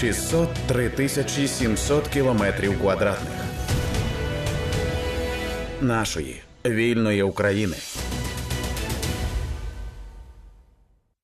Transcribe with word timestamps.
603 0.00 0.90
тисячі 0.90 1.48
700 1.48 2.08
кілометрів 2.08 2.80
квадратних 2.80 3.44
нашої 5.80 6.42
вільної 6.66 7.22
України. 7.22 7.76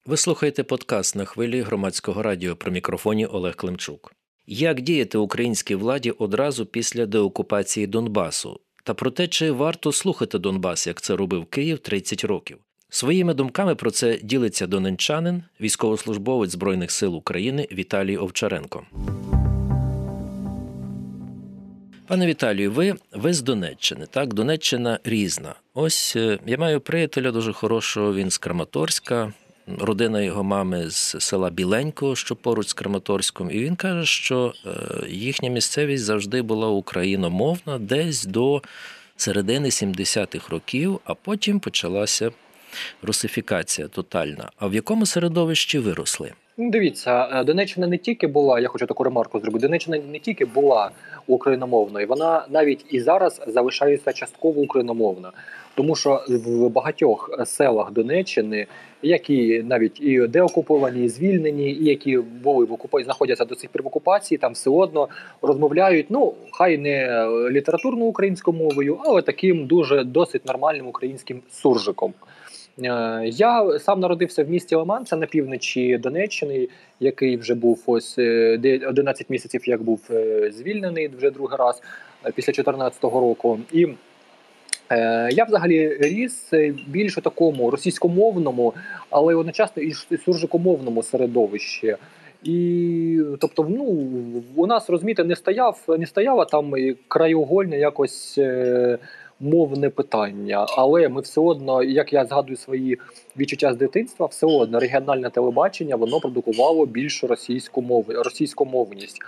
Ви 0.06 0.16
слухаєте 0.16 0.64
подкаст 0.64 1.16
на 1.16 1.24
хвилі 1.24 1.60
громадського 1.60 2.22
радіо 2.22 2.56
при 2.56 2.70
мікрофоні 2.70 3.26
Олег 3.26 3.56
Климчук. 3.56 4.14
Як 4.46 4.80
діяти 4.80 5.18
українській 5.18 5.74
владі 5.74 6.10
одразу 6.10 6.66
після 6.66 7.06
деокупації 7.06 7.86
Донбасу? 7.86 8.60
Та 8.84 8.94
про 8.94 9.10
те, 9.10 9.28
чи 9.28 9.50
варто 9.50 9.92
слухати 9.92 10.38
Донбас, 10.38 10.86
як 10.86 11.00
це 11.00 11.16
робив 11.16 11.46
Київ 11.46 11.78
30 11.78 12.24
років. 12.24 12.58
Своїми 12.94 13.34
думками 13.34 13.74
про 13.74 13.90
це 13.90 14.18
ділиться 14.22 14.66
донеччанин, 14.66 15.42
військовослужбовець 15.60 16.50
Збройних 16.50 16.90
сил 16.90 17.16
України 17.16 17.68
Віталій 17.72 18.16
Овчаренко. 18.16 18.82
Пане 22.06 22.26
Віталію, 22.26 22.72
ви 22.72 22.94
ви 23.12 23.34
з 23.34 23.42
Донеччини, 23.42 24.06
так? 24.10 24.34
Донеччина 24.34 24.98
різна. 25.04 25.54
Ось 25.74 26.16
е, 26.16 26.38
я 26.46 26.58
маю 26.58 26.80
приятеля 26.80 27.30
дуже 27.30 27.52
хорошого, 27.52 28.14
він 28.14 28.30
з 28.30 28.38
Краматорська, 28.38 29.32
родина 29.78 30.22
його 30.22 30.44
мами 30.44 30.90
з 30.90 31.16
села 31.20 31.50
Біленького, 31.50 32.16
що 32.16 32.36
поруч 32.36 32.68
з 32.68 32.72
Краматорськом, 32.72 33.50
і 33.50 33.58
він 33.58 33.76
каже, 33.76 34.06
що 34.06 34.52
е, 34.66 34.70
їхня 35.08 35.50
місцевість 35.50 36.04
завжди 36.04 36.42
була 36.42 36.68
україномовна 36.68 37.78
десь 37.78 38.24
до 38.24 38.62
середини 39.16 39.68
70-х 39.68 40.48
років, 40.48 41.00
а 41.04 41.14
потім 41.14 41.60
почалася 41.60 42.30
русифікація 43.02 43.88
тотальна. 43.88 44.50
А 44.56 44.66
в 44.66 44.74
якому 44.74 45.06
середовищі 45.06 45.78
виросли? 45.78 46.32
Ну, 46.56 46.70
дивіться, 46.70 47.28
е, 47.32 47.44
Донеччина 47.44 47.86
не 47.86 47.98
тільки 47.98 48.26
була, 48.26 48.60
я 48.60 48.68
хочу 48.68 48.86
таку 48.86 49.04
ремарку 49.04 49.40
зробити. 49.40 49.66
Донеччина 49.66 49.98
не 50.12 50.18
тільки 50.18 50.44
була 50.44 50.90
україномовною, 51.26 52.06
вона 52.06 52.46
навіть 52.50 52.84
і 52.90 53.00
зараз 53.00 53.40
залишається 53.46 54.12
частково 54.12 54.60
україномовна, 54.60 55.32
тому 55.74 55.96
що 55.96 56.22
в 56.28 56.68
багатьох 56.68 57.30
селах 57.46 57.92
Донеччини, 57.92 58.66
які 59.02 59.62
навіть 59.62 60.00
і 60.00 60.26
деокуповані, 60.26 61.04
і 61.04 61.08
звільнені, 61.08 61.70
і 61.70 61.84
які 61.84 62.18
були 62.18 62.66
в 62.66 62.72
окупації, 62.72 63.04
знаходяться 63.04 63.44
до 63.44 63.54
цих 63.54 63.70
пір 63.70 63.82
в 63.82 63.86
окупації, 63.86 64.38
там 64.38 64.52
все 64.52 64.70
одно 64.70 65.08
розмовляють. 65.42 66.06
Ну 66.08 66.34
хай 66.50 66.78
не 66.78 67.26
літературною 67.50 68.06
українською 68.06 68.56
мовою, 68.56 68.98
але 69.04 69.22
таким 69.22 69.66
дуже 69.66 70.04
досить 70.04 70.46
нормальним 70.46 70.86
українським 70.86 71.40
суржиком. 71.50 72.14
Е, 72.82 73.22
я 73.24 73.78
сам 73.78 74.00
народився 74.00 74.44
в 74.44 74.50
місті 74.50 74.74
Лиман, 74.74 75.04
це 75.04 75.16
на 75.16 75.26
півночі 75.26 75.98
Донеччини, 75.98 76.68
який 77.00 77.36
вже 77.36 77.54
був 77.54 77.82
ось 77.86 78.18
11 78.18 79.20
е, 79.20 79.24
місяців, 79.28 79.68
як 79.68 79.82
був 79.82 80.00
е, 80.10 80.50
звільнений 80.50 81.08
вже 81.08 81.30
другий 81.30 81.58
раз 81.58 81.82
після 82.34 82.52
2014 82.52 83.04
року. 83.04 83.60
І 83.72 83.88
я 85.30 85.44
взагалі 85.48 85.96
ріс 86.00 86.50
більш 86.86 87.18
у 87.18 87.20
такому 87.20 87.70
російськомовному, 87.70 88.74
але 89.10 89.34
одночасно 89.34 89.82
і 89.82 89.92
суржикомовному 90.24 91.02
середовищі. 91.02 91.96
І 92.42 93.20
тобто, 93.40 93.66
ну 93.70 93.84
у 94.56 94.66
нас 94.66 94.90
розумієте, 94.90 95.24
не 95.24 95.36
стояв, 95.36 95.84
не 95.88 96.06
стояла 96.06 96.44
там 96.44 96.72
краєугольне 97.08 97.78
якось 97.78 98.38
мовне 99.44 99.90
питання, 99.90 100.66
але 100.68 101.08
ми 101.08 101.20
все 101.20 101.40
одно, 101.40 101.82
як 101.82 102.12
я 102.12 102.24
згадую 102.24 102.56
свої 102.56 102.98
відчуття 103.36 103.72
з 103.72 103.76
дитинства, 103.76 104.26
все 104.26 104.46
одно 104.46 104.80
регіональне 104.80 105.30
телебачення 105.30 105.96
воно 105.96 106.20
продукувало 106.20 106.86
більшу 106.86 107.26
російську 107.26 107.82
мову, 107.82 108.04
російськомовність, 108.08 109.18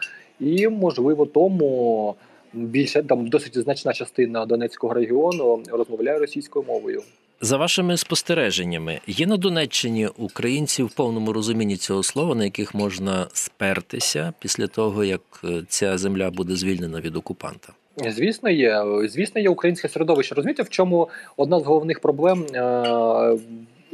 і 0.41 0.69
можливо 0.69 1.27
тому 1.27 2.15
більше 2.53 3.03
там 3.03 3.29
досить 3.29 3.59
значна 3.59 3.93
частина 3.93 4.47
Донецького 4.47 4.95
регіону 4.95 5.63
розмовляє 5.73 6.19
російською 6.19 6.65
мовою. 6.69 7.03
За 7.41 7.57
вашими 7.57 7.97
спостереженнями, 7.97 9.01
є 9.07 9.27
на 9.27 9.37
Донеччині 9.37 10.09
українці 10.17 10.83
в 10.83 10.91
повному 10.91 11.33
розумінні 11.33 11.77
цього 11.77 12.03
слова, 12.03 12.35
на 12.35 12.45
яких 12.45 12.75
можна 12.75 13.29
спертися 13.33 14.33
після 14.41 14.67
того, 14.67 15.05
як 15.05 15.21
е, 15.45 15.63
ця 15.69 15.99
земля 15.99 16.31
буде 16.31 16.57
звільнена 16.57 17.01
від 17.01 17.17
окупанта. 17.17 17.73
Звісно, 17.97 18.51
є. 18.51 18.85
Звісно, 19.05 19.41
є 19.41 19.49
українське 19.49 19.89
середовище. 19.89 20.35
Розумієте, 20.35 20.63
в 20.63 20.69
чому 20.69 21.09
одна 21.37 21.61
з 21.61 21.65
головних 21.65 22.01
проблем 22.01 22.47
е, 22.55 23.37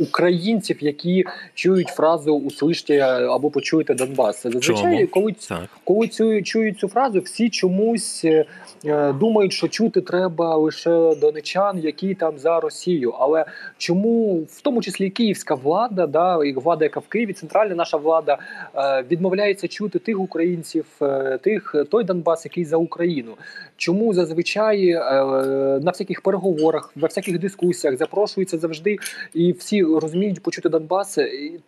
українців, 0.03 0.77
які 0.81 1.25
чують 1.55 1.89
фразу 1.89 2.39
«услышьте 2.39 2.99
або 3.35 3.51
почуєте 3.51 3.95
Донбас. 3.95 4.43
Зазвичай, 4.43 5.07
коли 5.07 5.35
коли 5.85 6.09
цю 6.09 6.43
чують 6.43 6.79
цю 6.79 6.89
фразу, 6.89 7.21
всі 7.21 7.51
чомусь 7.51 8.25
е, 8.25 8.45
думають, 9.13 9.53
що 9.53 9.69
чути 9.69 10.01
треба 10.01 10.57
лише 10.57 11.15
донечан, 11.15 11.79
які 11.79 12.15
там 12.15 12.39
за 12.39 12.61
Росію. 12.61 13.15
Але 13.19 13.45
чому 13.79 14.41
в 14.49 14.61
тому 14.61 14.83
числі 14.83 15.11
київська 15.11 15.55
влада, 15.55 16.07
да 16.07 16.45
і 16.45 16.53
влада, 16.53 16.85
яка 16.85 17.01
в 17.01 17.09
Києві, 17.09 17.33
центральна 17.33 17.75
наша 17.75 17.97
влада 17.97 18.39
е, 18.75 19.05
відмовляється 19.11 19.69
чути 19.69 19.99
тих 19.99 20.21
українців, 20.21 20.85
е, 21.03 21.39
тих 21.43 21.75
той 21.91 22.05
Донбас, 22.05 22.45
який 22.45 22.65
за 22.65 22.77
Україну. 22.77 23.35
Чому 23.77 24.15
зазвичай 24.15 24.89
е, 24.89 25.01
на 25.83 25.91
всяких 25.91 26.21
переговорах, 26.21 26.93
на 26.97 27.07
всяких 27.07 27.39
дискусіях 27.39 27.97
запрошуються 27.97 28.59
завжди 28.59 28.97
і 29.35 29.53
всі 29.53 29.83
розуміють 30.01 30.43
почути 30.43 30.69
Донбас, 30.69 31.19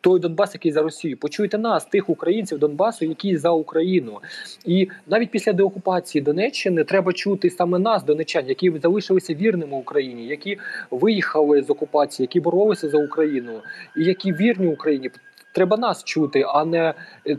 той 0.00 0.20
Донбас, 0.20 0.54
який 0.54 0.72
за 0.72 0.82
Росію. 0.82 1.16
Почуйте 1.16 1.58
нас, 1.58 1.84
тих 1.84 2.10
українців 2.10 2.58
Донбасу, 2.58 3.04
які 3.04 3.36
за 3.36 3.50
Україну. 3.50 4.20
І 4.64 4.88
навіть 5.06 5.30
після 5.30 5.52
деокупації 5.52 6.22
Донеччини 6.22 6.84
треба 6.84 7.12
чути 7.12 7.50
саме 7.50 7.78
нас, 7.78 8.04
донечан, 8.04 8.48
які 8.48 8.78
залишилися 8.82 9.34
вірними 9.34 9.76
Україні, 9.76 10.26
які 10.26 10.58
виїхали 10.90 11.62
з 11.62 11.70
окупації, 11.70 12.24
які 12.24 12.40
боролися 12.40 12.88
за 12.88 12.98
Україну, 12.98 13.60
і 13.96 14.04
які 14.04 14.32
вірні 14.32 14.66
Україні. 14.66 15.10
Треба 15.52 15.76
нас 15.76 16.04
чути, 16.04 16.44
а 16.48 16.64
не 16.64 16.94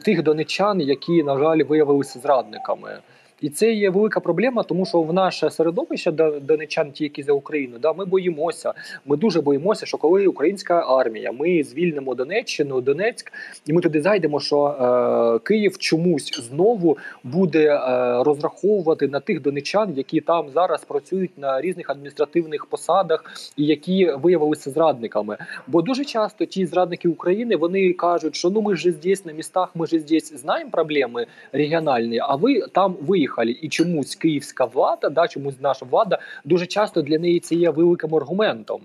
тих 0.05 0.23
донечан, 0.23 0.81
які 0.81 1.23
на 1.23 1.39
жаль 1.39 1.63
виявилися 1.63 2.19
зрадниками. 2.19 2.99
І 3.41 3.49
це 3.49 3.73
є 3.73 3.89
велика 3.89 4.19
проблема, 4.19 4.63
тому 4.63 4.85
що 4.85 5.01
в 5.01 5.13
наше 5.13 5.49
середовище 5.49 6.11
донечан, 6.41 6.91
ті, 6.91 7.03
які 7.03 7.23
за 7.23 7.33
Україну, 7.33 7.77
да, 7.81 7.93
ми 7.93 8.05
боїмося. 8.05 8.73
Ми 9.05 9.17
дуже 9.17 9.41
боїмося, 9.41 9.85
що 9.85 9.97
коли 9.97 10.27
українська 10.27 10.79
армія, 10.79 11.31
ми 11.31 11.63
звільнимо 11.63 12.15
Донеччину, 12.15 12.81
Донецьк, 12.81 13.31
і 13.65 13.73
ми 13.73 13.81
туди 13.81 14.01
зайдемо, 14.01 14.39
що 14.39 14.65
е, 14.67 15.39
Київ 15.47 15.77
чомусь 15.77 16.41
знову 16.49 16.97
буде 17.23 17.65
е, 17.67 17.79
розраховувати 18.23 19.07
на 19.07 19.19
тих 19.19 19.41
донечан, 19.41 19.93
які 19.95 20.21
там 20.21 20.49
зараз 20.53 20.83
працюють 20.83 21.37
на 21.37 21.61
різних 21.61 21.89
адміністративних 21.89 22.65
посадах 22.65 23.23
і 23.57 23.65
які 23.65 24.11
виявилися 24.11 24.71
зрадниками. 24.71 25.37
Бо 25.67 25.81
дуже 25.81 26.05
часто 26.05 26.45
ті 26.45 26.65
зрадники 26.65 27.07
України 27.07 27.55
вони 27.55 27.93
кажуть, 27.93 28.35
що 28.35 28.49
ну 28.49 28.61
ми 28.61 28.75
ж 28.75 28.91
здесь 28.91 29.25
на 29.25 29.33
містах, 29.33 29.69
ми 29.75 29.87
ж 29.87 29.99
здесь 29.99 30.33
знаємо 30.33 30.71
проблеми 30.71 31.25
регіональні, 31.51 32.19
а 32.19 32.35
ви 32.35 32.61
там 32.61 32.95
виїхали 33.01 33.24
виїхали, 33.25 33.57
і 33.61 33.69
чомусь 33.69 34.15
київська 34.15 34.65
влада, 34.65 35.09
да 35.09 35.27
чомусь 35.27 35.55
наша 35.61 35.85
влада 35.85 36.19
дуже 36.45 36.65
часто 36.65 37.01
для 37.01 37.19
неї 37.19 37.39
це 37.39 37.55
є 37.55 37.69
великим 37.69 38.15
аргументом. 38.15 38.81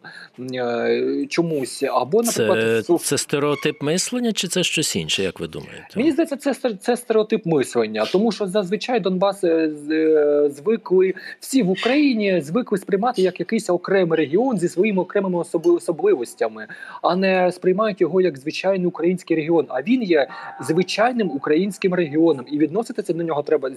Е, 0.54 1.26
чомусь 1.28 1.82
або 1.82 2.22
наприклад, 2.22 2.86
це, 2.86 2.98
це 2.98 3.18
стереотип 3.18 3.82
мислення, 3.82 4.32
чи 4.32 4.48
це 4.48 4.62
щось 4.62 4.96
інше, 4.96 5.22
як 5.22 5.40
ви 5.40 5.46
думаєте? 5.46 5.86
Мені 5.96 6.12
здається, 6.12 6.36
це 6.36 6.54
це 6.74 6.96
стереотип 6.96 7.46
мислення, 7.46 8.06
тому 8.12 8.32
що 8.32 8.46
зазвичай 8.46 9.00
Донбас 9.00 9.44
е, 9.44 9.70
е, 9.90 10.50
звикли 10.50 11.14
всі 11.40 11.62
в 11.62 11.70
Україні 11.70 12.40
звикли 12.40 12.78
сприймати 12.78 13.22
як 13.22 13.40
якийсь 13.40 13.70
окремий 13.70 14.16
регіон 14.16 14.58
зі 14.58 14.68
своїми 14.68 15.02
окремими 15.02 15.38
особливостями, 15.64 16.66
а 17.02 17.16
не 17.16 17.52
сприймають 17.52 18.00
його 18.00 18.20
як 18.20 18.38
звичайний 18.38 18.86
український 18.86 19.36
регіон. 19.36 19.66
А 19.68 19.82
він 19.82 20.02
є 20.02 20.28
звичайним 20.60 21.30
українським 21.30 21.94
регіоном, 21.94 22.46
і 22.52 22.58
відноситися 22.58 23.12
до 23.12 23.22
нього 23.22 23.42
треба 23.42 23.70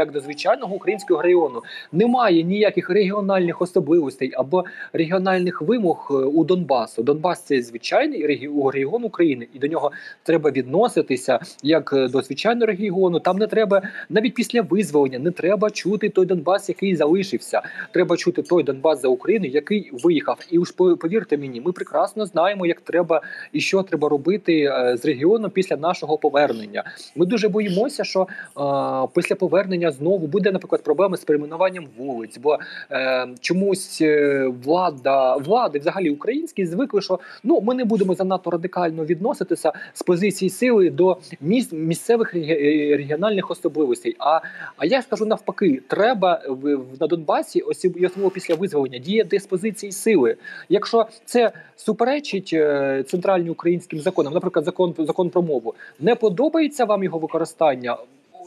як 0.00 0.12
до 0.12 0.20
звичайного 0.20 0.74
українського 0.74 1.22
регіону. 1.22 1.62
Немає 1.92 2.42
ніяких 2.42 2.90
регіональних 2.90 3.62
особливостей 3.62 4.32
або 4.36 4.64
регіональних 4.92 5.62
вимог 5.62 6.08
е, 6.10 6.14
у 6.14 6.44
Донбасу. 6.44 7.02
Донбас 7.02 7.42
це 7.44 7.62
звичайний 7.62 8.26
регіон 8.26 9.04
України, 9.04 9.48
і 9.54 9.58
до 9.58 9.66
нього 9.66 9.92
треба 10.22 10.50
відноситися 10.50 11.40
як 11.62 11.92
е, 11.92 12.08
до 12.08 12.22
звичайного 12.22 12.66
регіону. 12.66 13.20
Там 13.20 13.38
не 13.38 13.46
треба 13.46 13.82
навіть 14.08 14.34
після 14.34 14.62
визволення, 14.62 15.18
не 15.18 15.30
треба 15.30 15.70
чути 15.70 16.08
той 16.08 16.26
Донбас, 16.26 16.68
який 16.68 16.96
залишився. 16.96 17.62
Треба 17.92 18.16
чути 18.16 18.42
той 18.42 18.62
Донбас 18.62 19.02
за 19.02 19.08
Україну, 19.08 19.46
який 19.46 19.90
виїхав. 19.92 20.38
І 20.50 20.58
уж 20.58 20.70
повірте 20.70 21.36
мені, 21.36 21.60
ми 21.60 21.72
прекрасно 21.72 22.26
знаємо, 22.26 22.66
як 22.66 22.80
треба 22.80 23.22
і 23.52 23.60
що 23.60 23.82
треба 23.82 24.08
робити 24.08 24.62
е, 24.62 24.96
з 24.96 25.04
регіоном 25.04 25.50
після 25.50 25.76
нашого 25.76 26.18
повернення. 26.18 26.84
Ми 27.16 27.26
дуже 27.26 27.48
боїмося, 27.48 28.04
що 28.04 28.28
а, 28.54 29.06
після 29.14 29.34
повернення 29.34 29.89
знову 29.92 30.26
буде, 30.26 30.52
наприклад, 30.52 30.82
проблеми 30.82 31.16
з 31.16 31.24
перейменуванням 31.24 31.86
вулиць, 31.98 32.38
бо 32.38 32.58
е, 32.90 33.28
чомусь 33.40 33.98
е, 34.00 34.46
влада 34.64 35.36
влади, 35.36 35.78
взагалі 35.78 36.10
українські, 36.10 36.66
звикли, 36.66 37.00
що 37.00 37.20
ну 37.44 37.60
ми 37.60 37.74
не 37.74 37.84
будемо 37.84 38.14
занадто 38.14 38.50
радикально 38.50 39.04
відноситися 39.04 39.72
з 39.92 40.02
позиції 40.02 40.50
сили 40.50 40.90
до 40.90 41.18
міст 41.40 41.72
місцевих 41.72 42.34
регіональних 42.34 43.50
особливостей. 43.50 44.16
А 44.18 44.40
а 44.76 44.86
я 44.86 45.02
скажу 45.02 45.26
навпаки, 45.26 45.82
треба 45.88 46.42
в 46.48 46.78
на 47.00 47.06
Донбасі, 47.06 47.60
особливо 47.60 48.30
після 48.30 48.54
визволення, 48.54 48.98
діяти 48.98 49.40
з 49.40 49.46
позиції 49.46 49.92
сили. 49.92 50.36
Якщо 50.68 51.06
це 51.24 51.52
суперечить 51.76 52.50
е, 52.52 53.04
центральним 53.08 53.50
українським 53.50 54.00
законам, 54.00 54.32
наприклад, 54.32 54.64
закон 54.64 54.94
закон 54.98 55.30
про 55.30 55.42
мову, 55.42 55.74
не 56.00 56.14
подобається 56.14 56.84
вам 56.84 57.04
його 57.04 57.18
використання. 57.18 57.96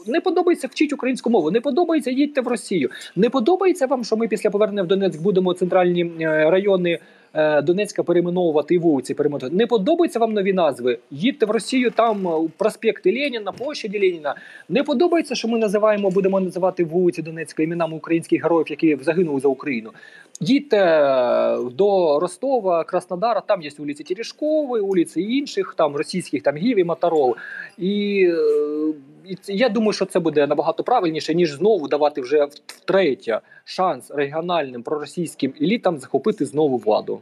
Не 0.06 0.20
подобається 0.20 0.66
вчить 0.66 0.92
українську 0.92 1.30
мову, 1.30 1.50
не 1.50 1.60
подобається 1.60 2.10
їдьте 2.10 2.40
в 2.40 2.48
Росію. 2.48 2.90
Не 3.16 3.30
подобається 3.30 3.86
вам, 3.86 4.04
що 4.04 4.16
ми 4.16 4.28
після 4.28 4.50
повернення 4.50 4.82
в 4.82 4.86
Донецьк 4.86 5.22
будемо 5.22 5.54
центральні 5.54 6.10
е, 6.20 6.50
райони 6.50 6.98
Е, 7.36 7.62
Донецька 7.62 8.02
перейменовувати 8.02 8.74
і 8.74 8.78
вулиці 8.78 9.14
перейменувати. 9.14 9.56
Не 9.56 9.66
подобаються 9.66 10.18
вам 10.18 10.32
нові 10.32 10.52
назви? 10.52 10.98
Їдьте 11.10 11.46
в 11.46 11.50
Росію, 11.50 11.90
там 11.90 12.28
е, 12.28 12.48
проспекти 12.56 13.12
Леніна, 13.12 13.52
площаді 13.52 14.00
Леніна. 14.00 14.34
Не 14.68 14.82
подобається, 14.82 15.34
що 15.34 15.48
ми 15.48 15.58
називаємо, 15.58 16.10
будемо 16.10 16.40
називати 16.40 16.84
вулиці 16.84 17.22
Донецька 17.22 17.62
іменами 17.62 17.96
українських 17.96 18.42
героїв, 18.42 18.66
які 18.70 18.98
загинули 19.00 19.40
за 19.40 19.48
Україну. 19.48 19.90
Їдьте 20.40 20.78
до 21.72 22.20
Ростова, 22.20 22.84
Краснодара, 22.84 23.40
там 23.40 23.62
є 23.62 23.70
вулиці 23.78 24.04
Терешкової, 24.04 24.82
вулиці 24.82 25.22
інших, 25.22 25.74
там 25.78 25.96
російських, 25.96 26.42
там 26.42 26.56
Гіві, 26.56 26.84
Моторол. 26.84 27.36
І 27.78 28.28
і 29.28 29.36
я 29.46 29.68
думаю, 29.68 29.92
що 29.92 30.04
це 30.04 30.18
буде 30.18 30.46
набагато 30.46 30.84
правильніше, 30.84 31.34
ніж 31.34 31.52
знову 31.52 31.88
давати 31.88 32.20
вже 32.20 32.44
втретє 32.66 33.40
шанс 33.64 34.10
регіональним 34.10 34.82
проросійським 34.82 35.54
елітам 35.60 35.98
захопити 35.98 36.46
знову 36.46 36.78
владу. 36.78 37.20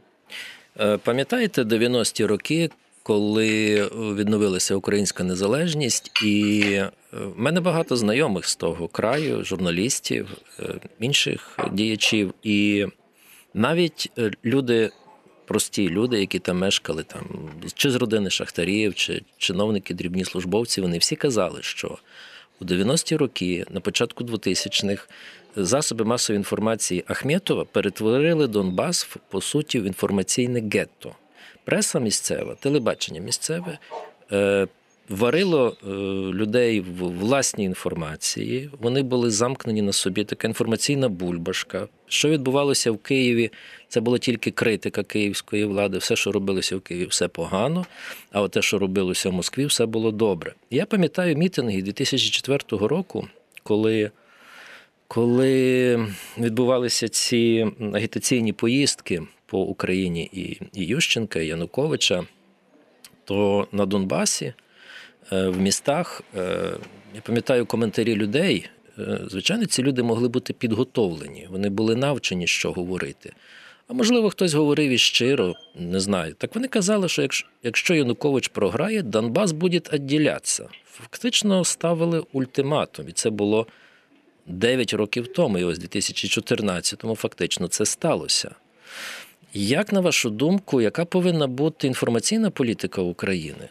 Е, 0.81 0.97
пам'ятаєте 0.97 1.63
90-ті 1.63 2.27
роки, 2.27 2.71
коли 3.03 3.85
відновилася 3.95 4.75
українська 4.75 5.25
незалежність, 5.25 6.23
і 6.25 6.63
е, 6.73 6.91
в 7.13 7.41
мене 7.41 7.61
багато 7.61 7.97
знайомих 7.97 8.47
з 8.47 8.57
того 8.57 8.89
краю, 8.89 9.45
журналістів, 9.45 10.29
е, 10.61 10.75
інших 11.01 11.59
діячів, 11.73 12.35
і 12.43 12.87
навіть 13.55 14.11
люди. 14.45 14.91
Прості 15.45 15.89
люди, 15.89 16.21
які 16.21 16.39
там 16.39 16.59
мешкали, 16.59 17.03
там 17.03 17.51
чи 17.75 17.91
з 17.91 17.95
родини 17.95 18.31
шахтарів, 18.31 18.95
чи 18.95 19.23
чиновники, 19.39 19.95
дрібні 19.95 20.25
службовці, 20.25 20.81
вони 20.81 20.99
всі 20.99 21.17
казали, 21.17 21.59
що 21.63 21.99
у 22.61 22.65
90-ті 22.65 23.17
роки, 23.17 23.65
на 23.71 23.81
початку 23.81 24.25
2000-х, 24.25 25.09
засоби 25.57 26.05
масової 26.05 26.39
інформації 26.39 27.05
Ахметова 27.07 27.65
перетворили 27.65 28.47
Донбас 28.47 29.09
по 29.29 29.41
суті 29.41 29.81
в 29.81 29.85
інформаційне 29.85 30.63
гетто. 30.73 31.15
Преса 31.65 32.01
місцева, 32.01 32.55
телебачення 32.55 33.21
місцеве. 33.21 33.79
Е, 34.33 34.67
варило 35.09 35.77
е, 35.83 35.87
людей 36.33 36.81
в 36.81 37.19
власній 37.19 37.65
інформації. 37.65 38.71
Вони 38.81 39.03
були 39.03 39.31
замкнені 39.31 39.83
на 39.83 39.93
собі. 39.93 40.25
Така 40.25 40.49
інформаційна 40.49 41.09
бульбашка. 41.09 41.89
Що 42.07 42.29
відбувалося 42.29 42.93
в 42.93 42.99
Києві? 42.99 43.51
Це 43.93 44.01
була 44.01 44.19
тільки 44.19 44.51
критика 44.51 45.03
київської 45.03 45.65
влади. 45.65 45.99
Все, 45.99 46.17
що 46.17 46.33
робилося 46.33 46.77
в 46.77 46.81
Києві, 46.81 47.07
все 47.07 47.29
погано. 47.29 47.87
А 48.33 48.43
от 48.43 48.51
те, 48.51 48.63
що 48.63 48.79
робилося 48.79 49.31
в 49.31 49.33
Москві, 49.33 49.67
все 49.67 49.87
було 49.87 50.11
добре. 50.11 50.55
Я 50.71 50.87
пам'ятаю 50.87 51.37
мітинги 51.37 51.83
2004 51.83 52.87
року, 52.87 53.29
коли. 53.63 54.11
Коли 55.09 56.07
відбувалися 56.39 57.09
ці 57.09 57.67
агітаційні 57.95 58.53
поїздки 58.53 59.23
по 59.47 59.61
Україні 59.61 60.31
і 60.33 60.61
і 60.81 60.87
Ющенка, 60.87 61.41
і 61.41 61.47
Януковича, 61.47 62.25
то 63.25 63.69
на 63.73 63.87
Донбасі 63.87 64.55
Е, 65.33 65.49
в 65.49 65.61
містах. 65.61 66.23
Е, 66.37 66.73
я 67.15 67.21
пам'ятаю 67.21 67.67
коментарі 67.67 68.15
людей. 68.17 68.69
Е, 68.99 69.21
звичайно, 69.27 69.67
ці 69.67 69.83
люди 69.83 70.03
могли 70.03 70.29
бути 70.29 70.53
підготовлені, 70.53 71.49
вони 71.51 71.69
були 71.69 71.97
навчені, 71.97 72.47
що 72.47 72.73
говорити. 72.73 73.33
А 73.89 73.93
можливо, 73.93 74.31
хтось 74.31 74.55
говорив 74.55 74.91
і 74.91 74.99
щиро, 74.99 75.55
не 75.75 76.01
знаю. 76.01 76.35
Так 76.35 76.55
вони 76.55 76.69
казали, 76.69 77.09
що 77.09 77.23
якщо 77.23 77.49
якщо 77.63 77.95
Янукович 77.95 78.49
програє, 78.49 79.03
Донбас 79.03 79.53
буде 79.53 79.81
відділятися. 79.93 80.69
Фактично 80.85 81.65
ставили 81.65 82.25
ультиматум, 82.33 83.09
і 83.09 83.13
це 83.13 83.31
було 83.31 83.67
9 84.47 84.95
років 84.95 85.33
тому, 85.33 85.59
і 85.59 85.65
ось 85.65 85.79
у 85.79 85.81
2014-му 85.81 87.15
фактично 87.17 87.69
це 87.69 87.87
сталося. 87.87 88.55
Як 89.55 89.93
на 89.93 90.01
вашу 90.01 90.31
думку, 90.31 90.81
яка 90.81 91.05
повинна 91.05 91.47
бути 91.47 91.87
інформаційна 91.87 92.51
політика 92.51 93.03
України? 93.03 93.69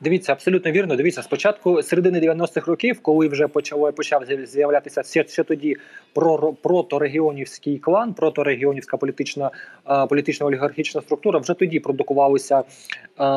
Дивіться, 0.00 0.32
абсолютно 0.32 0.70
вірно. 0.70 0.96
Дивіться, 0.96 1.22
спочатку 1.22 1.82
середини 1.82 2.20
90-х 2.20 2.66
років, 2.66 3.00
коли 3.02 3.28
вже 3.28 3.48
почало 3.48 3.92
почав 3.92 4.24
з'являтися 4.44 5.02
ще, 5.02 5.24
ще 5.28 5.44
тоді 5.44 5.76
про 6.14 6.52
проторегіонівський 6.62 7.78
клан, 7.78 8.14
проторегіонівська 8.14 8.96
політична 8.96 9.50
політична 10.08 10.46
олігархічна 10.46 11.00
структура, 11.00 11.38
вже 11.38 11.54
тоді 11.54 11.80
продукувалися 11.80 12.62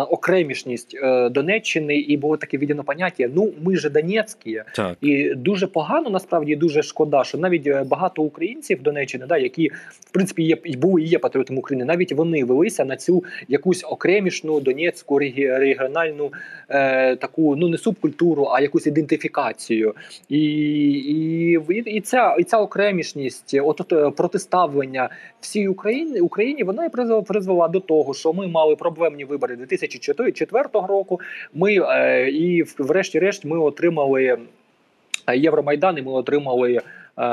окремішність 0.10 0.96
е, 1.04 1.30
Донеччини, 1.30 1.98
і 1.98 2.18
було 2.18 2.38
таке 2.38 2.58
віддано 2.58 2.84
поняття. 2.84 3.30
Ну 3.36 3.54
ми 3.64 3.78
ж 3.78 3.90
Донецькі, 3.90 4.64
так. 4.76 4.98
і 5.02 5.34
дуже 5.36 5.68
погано 5.68 6.10
насправді 6.10 6.56
дуже 6.56 6.84
шкода, 6.84 7.24
що 7.24 7.38
навіть 7.38 7.68
е, 7.68 7.84
багато 7.84 8.24
українців 8.24 8.82
Донеччини, 8.82 9.26
да, 9.26 9.38
які 9.38 9.68
в 10.00 10.12
принципі 10.12 10.44
є 10.44 10.58
були 10.78 11.02
і 11.02 11.06
є 11.06 11.20
патріотами 11.20 11.60
України, 11.60 11.86
навіть 11.86 12.14
вони 12.14 12.44
велися 12.44 12.86
на 12.86 12.98
цю 12.98 13.24
якусь 13.48 13.84
окремішну 13.84 14.60
Донецьку 14.60 15.20
регіональну 15.20 16.32
е, 16.70 17.16
таку 17.16 17.56
ну 17.56 17.68
не 17.68 17.78
субкультуру, 17.78 18.46
а 18.46 18.62
якусь 18.62 18.88
ідентифікацію, 18.88 19.94
і 20.30 20.40
і, 20.40 21.52
і, 21.86 22.02
ця 22.02 22.36
і 22.40 22.44
ця 22.44 22.58
окремішність, 22.58 23.60
от, 23.64 23.94
е, 23.94 24.10
протиставлення 24.10 25.10
всій 25.42 25.68
Україні 25.68 26.20
Україні, 26.20 26.64
вона 26.64 26.86
і 26.86 26.90
призвела 27.28 27.68
до 27.68 27.80
того, 27.80 28.14
що 28.14 28.34
ми 28.34 28.48
мали 28.48 28.76
проблемні 28.76 29.26
вибори 29.26 29.56
2004 29.56 30.64
року. 30.74 31.20
Ми 31.54 31.78
е, 31.78 32.30
і 32.30 32.64
врешті-решт 32.78 33.46
ми 33.46 33.60
отримали 33.60 34.38
е, 35.28 35.38
Євромайдан, 35.38 35.98
і 35.98 36.02
ми 36.02 36.12
отримали. 36.12 36.82
Е, 37.18 37.26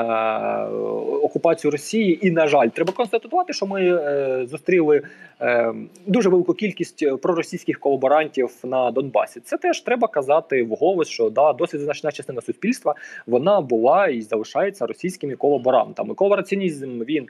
окупацію 1.21 1.71
Росії, 1.71 2.27
і 2.27 2.31
на 2.31 2.47
жаль, 2.47 2.67
треба 2.67 2.93
констатувати, 2.93 3.53
що 3.53 3.65
ми 3.65 3.81
е, 3.81 4.45
зустріли 4.45 5.01
е, 5.41 5.73
дуже 6.07 6.29
велику 6.29 6.53
кількість 6.53 7.21
проросійських 7.21 7.79
колаборантів 7.79 8.49
на 8.63 8.91
Донбасі. 8.91 9.39
Це 9.39 9.57
теж 9.57 9.81
треба 9.81 10.07
казати 10.07 10.63
вголос, 10.63 11.07
що 11.07 11.29
да, 11.29 11.53
досить 11.53 11.81
значна 11.81 12.11
частина 12.11 12.41
суспільства 12.41 12.95
вона 13.27 13.61
була 13.61 14.07
і 14.07 14.21
залишається 14.21 14.85
російськими 14.85 15.35
колаборантами. 15.35 16.13
Колабораціонізм 16.13 17.03
він 17.03 17.27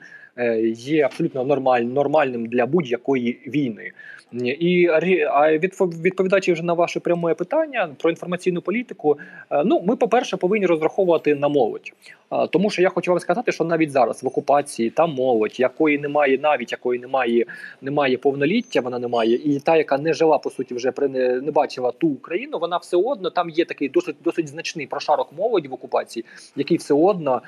є 0.74 1.04
абсолютно 1.04 1.44
нормаль, 1.44 1.80
нормальним 1.80 2.46
для 2.46 2.66
будь-якої 2.66 3.40
війни. 3.46 3.92
І 4.40 4.88
відповідаючи 5.80 6.52
вже 6.52 6.62
на 6.62 6.72
ваше 6.72 7.00
пряме 7.00 7.34
питання 7.34 7.88
про 7.98 8.10
інформаційну 8.10 8.62
політику, 8.62 9.18
ну 9.64 9.82
ми, 9.86 9.96
по 9.96 10.08
перше, 10.08 10.36
повинні 10.36 10.66
розраховувати 10.66 11.34
на 11.34 11.48
молодь. 11.48 11.92
Тому 12.46 12.70
що 12.70 12.82
я 12.82 12.88
хочу 12.88 13.10
вам 13.10 13.20
сказати, 13.20 13.52
що 13.52 13.64
навіть 13.64 13.90
зараз 13.90 14.22
в 14.22 14.26
окупації 14.26 14.90
та 14.90 15.06
молодь, 15.06 15.60
якої 15.60 15.98
немає, 15.98 16.38
навіть 16.38 16.72
якої 16.72 17.00
немає, 17.00 17.44
немає 17.82 18.16
повноліття, 18.16 18.80
вона 18.80 18.98
немає, 18.98 19.34
і 19.34 19.60
та, 19.60 19.76
яка 19.76 19.98
не 19.98 20.12
жила 20.12 20.38
по 20.38 20.50
суті, 20.50 20.74
вже 20.74 20.92
не, 21.00 21.40
не 21.40 21.50
бачила 21.50 21.92
ту 21.92 22.08
Україну, 22.08 22.58
вона 22.58 22.76
все 22.76 22.96
одно 22.96 23.30
там 23.30 23.50
є 23.50 23.64
такий 23.64 23.88
досить 23.88 24.16
досить 24.24 24.48
значний 24.48 24.86
прошарок 24.86 25.32
молоді 25.38 25.68
в 25.68 25.74
окупації, 25.74 26.24
який 26.56 26.76
все 26.76 26.94
одно 26.94 27.36
е, 27.36 27.42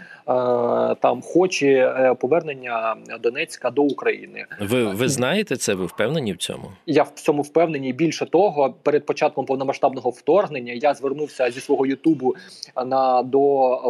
там 1.01 1.23
хоче 1.23 1.67
е, 1.67 2.15
повернення 2.15 2.97
Донецька 3.23 3.71
до 3.71 3.83
України. 3.83 4.47
Ви 4.61 4.85
ви 4.85 5.09
знаєте 5.09 5.57
це? 5.57 5.75
Ви 5.75 5.87
впевнені 5.87 6.33
в 6.33 6.37
цьому? 6.37 6.71
Я 6.87 7.03
в 7.03 7.11
цьому 7.11 7.43
впевнений. 7.43 7.93
Більше 7.93 8.27
того, 8.27 8.75
перед 8.83 9.07
початком 9.07 9.47
повномасштабного 9.47 10.11
вторгнення 10.11 10.73
я 10.73 10.95
звернувся 10.95 11.51
зі 11.51 11.61
свого 11.61 11.87
Ютубу 11.87 12.35
на 12.87 13.23
до 13.23 13.41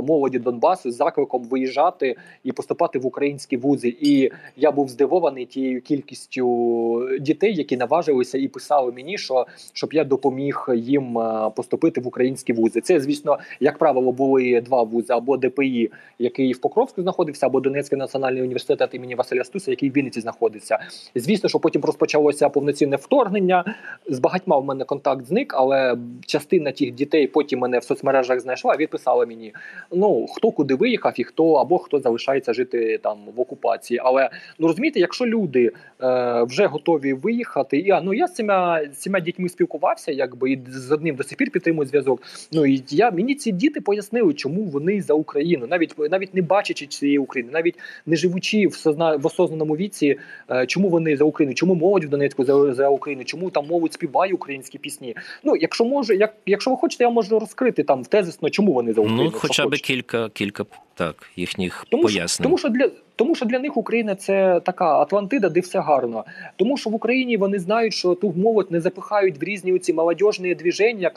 молоді 0.03 0.39
Донбасу 0.39 0.91
закликом 0.95 1.45
виїжджати 1.45 2.17
і 2.45 2.53
поступати 2.53 2.99
в 2.99 3.07
українські 3.07 3.57
вузи. 3.57 3.97
І 4.01 4.31
я 4.57 4.73
був 4.73 4.89
здивований 4.89 5.47
тією 5.47 5.83
кількістю 5.83 7.19
дітей, 7.21 7.55
які 7.55 7.77
наважилися 7.77 8.39
і 8.39 8.49
писали 8.49 8.93
мені, 8.93 9.19
що 9.19 9.47
щоб 9.73 9.93
я 9.93 10.05
допоміг 10.05 10.67
їм 10.75 11.19
е, 11.19 11.51
поступити 11.57 12.01
в 12.01 12.07
українські 12.07 12.53
вузи. 12.53 12.81
Це, 12.81 13.01
звісно, 13.01 13.39
як 13.61 13.79
правило, 13.79 14.13
були 14.13 14.61
два 14.61 14.83
вузи 14.83 15.13
або 15.13 15.37
ДПІ, 15.37 15.91
який 16.19 16.53
в 16.53 16.61
Покровську 16.61 17.03
знаходився, 17.03 17.47
або 17.47 17.61
Донецький 17.61 17.99
національний 17.99 18.43
університет 18.43 18.91
імені 18.93 19.15
Василя 19.15 19.45
Стуса, 19.45 19.71
який 19.71 19.91
в 19.91 19.93
Вінниці 19.93 20.21
знаходиться. 20.21 20.79
Звісно, 21.15 21.49
що 21.49 21.59
потім 21.59 21.83
розпочалося 21.83 22.49
повноцінне 22.49 22.97
вторгнення. 22.97 23.75
З 24.09 24.19
багатьма 24.19 24.59
в 24.59 24.65
мене 24.65 24.85
контакт 24.85 25.27
зник, 25.27 25.55
але 25.57 25.97
частина 26.27 26.73
тих 26.73 26.91
дітей 26.91 27.27
потім 27.27 27.59
мене 27.59 27.79
в 27.79 27.85
соцмережах 27.85 28.41
знайшла. 28.41 28.77
Відписали 28.77 29.27
мені: 29.27 29.55
ну 29.93 30.27
хто 30.27 30.51
куди 30.51 30.75
виїхав, 30.85 31.13
і 31.17 31.25
хто 31.25 31.53
або 31.53 31.79
хто 31.79 32.01
залишається 32.01 32.53
жити 32.53 32.99
там 33.03 33.19
в 33.37 33.41
окупації. 33.41 34.01
Але 34.05 34.31
ну 34.59 34.67
розумієте, 34.67 35.01
якщо 35.01 35.27
люди 35.27 35.73
е, 36.03 36.43
вже 36.43 36.67
готові 36.67 37.13
виїхати, 37.13 37.79
я 37.79 38.01
ну 38.01 38.15
я 38.15 38.27
з 38.29 38.35
цими, 38.35 38.89
з 38.93 38.97
цими 38.97 39.21
дітьми 39.21 39.49
спілкувався, 39.49 40.13
якби 40.13 40.51
і 40.53 40.61
з 40.69 40.93
одним 40.93 41.17
до 41.17 41.25
сих 41.25 41.39
пір 41.39 41.51
підтримую 41.51 41.89
зв'язок. 41.89 42.23
Ну 42.53 42.67
і 42.67 42.85
я 42.89 43.11
мені 43.11 43.35
ці 43.35 43.53
діти 43.53 43.81
пояснили, 43.81 44.35
чому 44.35 44.65
вони 44.65 45.03
за 45.03 45.15
Україну, 45.15 45.67
навіть 45.67 45.95
навіть 46.11 46.35
не 46.35 46.43
бачачи 46.43 46.87
цієї 46.87 47.19
України, 47.19 47.53
навіть 47.53 47.79
не 48.07 48.17
живучи 48.17 48.67
в 48.67 48.75
созна 48.75 49.17
в 49.17 49.27
осознаному 49.27 49.77
віці, 49.77 50.19
е, 50.51 50.67
чому 50.67 50.89
вони 50.89 51.17
за 51.17 51.25
Україну, 51.25 51.55
чому 51.55 51.75
молодь 51.75 52.05
в 52.05 52.09
Донецьку 52.09 52.45
за, 52.45 52.75
за 52.75 52.89
Україну, 52.89 53.25
чому 53.25 53.51
там 53.51 53.67
молодь 53.67 53.93
співає 53.93 54.33
українські 54.33 54.79
пісні. 54.79 55.17
Ну, 55.45 55.57
якщо 55.57 55.85
може, 55.85 56.17
як 56.17 56.35
якщо 56.47 56.71
ви 56.71 56.77
хочете, 56.77 57.05
я 57.05 57.11
можу 57.11 57.39
розкрити 57.39 57.83
там 57.83 58.05
тезисно, 58.05 58.51
чому 58.51 58.73
вони 58.73 58.93
за 58.93 59.01
Україну. 59.01 59.25
Ну, 59.25 59.39
хоча 59.41 59.67
б 59.67 59.75
кілька 59.75 60.29
кілька 60.29 60.65
так 60.95 61.31
їхніх 61.37 61.85
тому, 61.91 62.03
пояснень. 62.03 62.45
Тому 62.45 62.59
що 62.59 62.69
для 62.69 62.91
тому, 63.17 63.35
що 63.35 63.47
для 63.47 63.59
них 63.59 63.77
Україна 63.77 64.15
це 64.15 64.61
така 64.65 65.01
Атлантида, 65.01 65.49
де 65.49 65.61
все 65.61 65.81
гарно. 65.81 66.25
Тому 66.57 66.77
що 66.77 66.91
в 66.91 66.95
Україні 66.95 67.37
вони 67.37 67.59
знають, 67.59 67.95
що 67.95 68.15
ту 68.15 68.35
молодь 68.37 68.71
не 68.71 68.81
запихають 68.81 69.41
в 69.41 69.43
різні 69.43 69.79
ці 69.79 69.93
молодіжні 69.93 70.55
движення, 70.55 71.11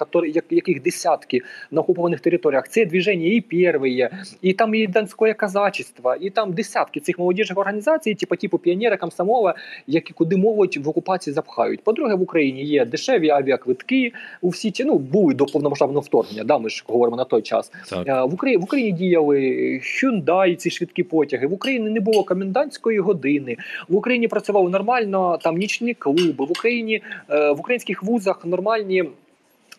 яких 0.49 0.81
десятки 0.81 1.41
на 1.71 1.81
окупованих 1.81 2.19
територіях. 2.19 2.67
Це 2.69 2.85
движення 2.85 3.27
і 3.27 3.41
перше, 3.41 4.09
і 4.41 4.53
там 4.53 4.75
і 4.75 4.87
Донське 4.87 5.33
казачество, 5.33 6.15
і 6.21 6.29
там 6.29 6.53
десятки 6.53 6.99
цих 6.99 7.19
молодіжних 7.19 7.57
організацій, 7.57 8.15
типу 8.15 8.35
типу 8.35 8.57
піонера, 8.57 8.97
комсомола, 8.97 9.55
які 9.87 10.13
куди 10.13 10.37
молодь 10.37 10.77
в 10.77 10.89
окупації 10.89 11.33
запхають. 11.33 11.83
По-друге, 11.83 12.15
в 12.15 12.21
Україні 12.21 12.63
є 12.63 12.85
дешеві 12.85 13.29
авіаквитки. 13.29 14.13
У 14.41 14.49
всі 14.49 14.71
ті 14.71 14.85
ну 14.85 14.97
були 14.97 15.33
до 15.33 15.45
повномасштабного 15.45 16.01
вторгнення. 16.01 16.43
Да, 16.43 16.57
ми 16.57 16.69
ж 16.69 16.83
говоримо 16.87 17.17
на 17.17 17.23
той 17.23 17.41
час. 17.41 17.71
Так. 17.89 18.29
В 18.29 18.33
Україні 18.33 18.61
в 18.61 18.63
Україні 18.63 18.91
діяли 18.91 19.39
Hyundai, 19.83 20.55
ці 20.55 20.69
швидкі 20.69 21.03
потяги. 21.03 21.47
В 21.47 21.53
Україні 21.53 21.86
не 21.89 21.99
було 21.99 22.23
комендантської 22.23 22.99
години. 22.99 23.57
В 23.89 23.95
Україні 23.95 24.27
працював 24.27 24.69
нормально 24.69 25.39
там 25.41 25.57
нічні 25.57 25.93
клуби. 25.93 26.45
В 26.45 26.51
Україні 26.51 27.01
е, 27.29 27.51
в 27.51 27.59
українських 27.59 28.03
вузах 28.03 28.45
нормальні. 28.45 29.05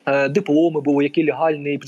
Е, 0.08 0.28
дипломи 0.28 0.80
були, 0.80 1.04
які 1.04 1.26
легальні 1.26 1.80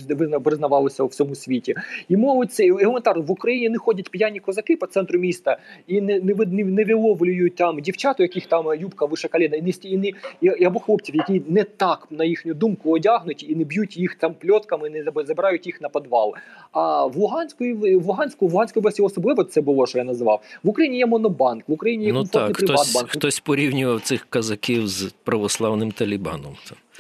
признавалися 0.44 1.02
у 1.02 1.06
всьому 1.06 1.34
світі, 1.34 1.74
і 2.08 2.16
молодь 2.16 2.52
це 2.52 2.66
елементарно 2.66 3.22
в 3.22 3.30
Україні 3.30 3.68
не 3.68 3.78
ходять 3.78 4.10
п'яні 4.10 4.40
козаки 4.40 4.76
по 4.76 4.86
центру 4.86 5.18
міста 5.18 5.56
і 5.86 6.00
не 6.00 6.20
не, 6.20 6.34
не, 6.34 6.64
не 6.64 6.84
виловлюють 6.84 7.54
там 7.54 7.80
дівчат, 7.80 8.20
у 8.20 8.22
яких 8.22 8.46
там 8.46 8.66
юбка 8.80 9.06
вище 9.06 9.28
коліна, 9.28 9.56
і 9.56 9.62
не 9.62 9.72
і, 9.82 9.96
не, 9.96 10.12
і 10.58 10.64
або 10.64 10.80
хлопців, 10.80 11.16
які 11.16 11.42
не 11.48 11.64
так 11.64 12.06
на 12.10 12.24
їхню 12.24 12.54
думку 12.54 12.92
одягнуті 12.92 13.52
і 13.52 13.56
не 13.56 13.64
б'ють 13.64 13.96
їх 13.96 14.14
там 14.14 14.34
пльотками, 14.34 14.90
не 14.90 15.04
забирають 15.26 15.66
їх 15.66 15.80
на 15.80 15.88
підвал. 15.88 16.34
А 16.72 17.06
в 17.06 17.16
Луганську 17.16 17.64
в 17.64 18.06
Луганську 18.06 18.46
в 18.46 18.52
Луганській 18.52 18.80
області 18.80 19.02
особливо 19.02 19.44
це 19.44 19.60
було, 19.60 19.86
що 19.86 19.98
я 19.98 20.04
називав 20.04 20.42
в 20.62 20.68
Україні. 20.68 20.98
Є 20.98 21.06
монобанк, 21.06 21.68
в 21.68 21.72
Україні 21.72 22.04
є 22.04 22.12
ну, 22.12 22.24
так, 22.24 22.56
хтось, 22.56 23.04
хтось 23.08 23.40
порівнював 23.40 24.00
цих 24.00 24.26
казаків 24.30 24.88
з 24.88 25.12
православним 25.24 25.92
талібаном. 25.92 26.56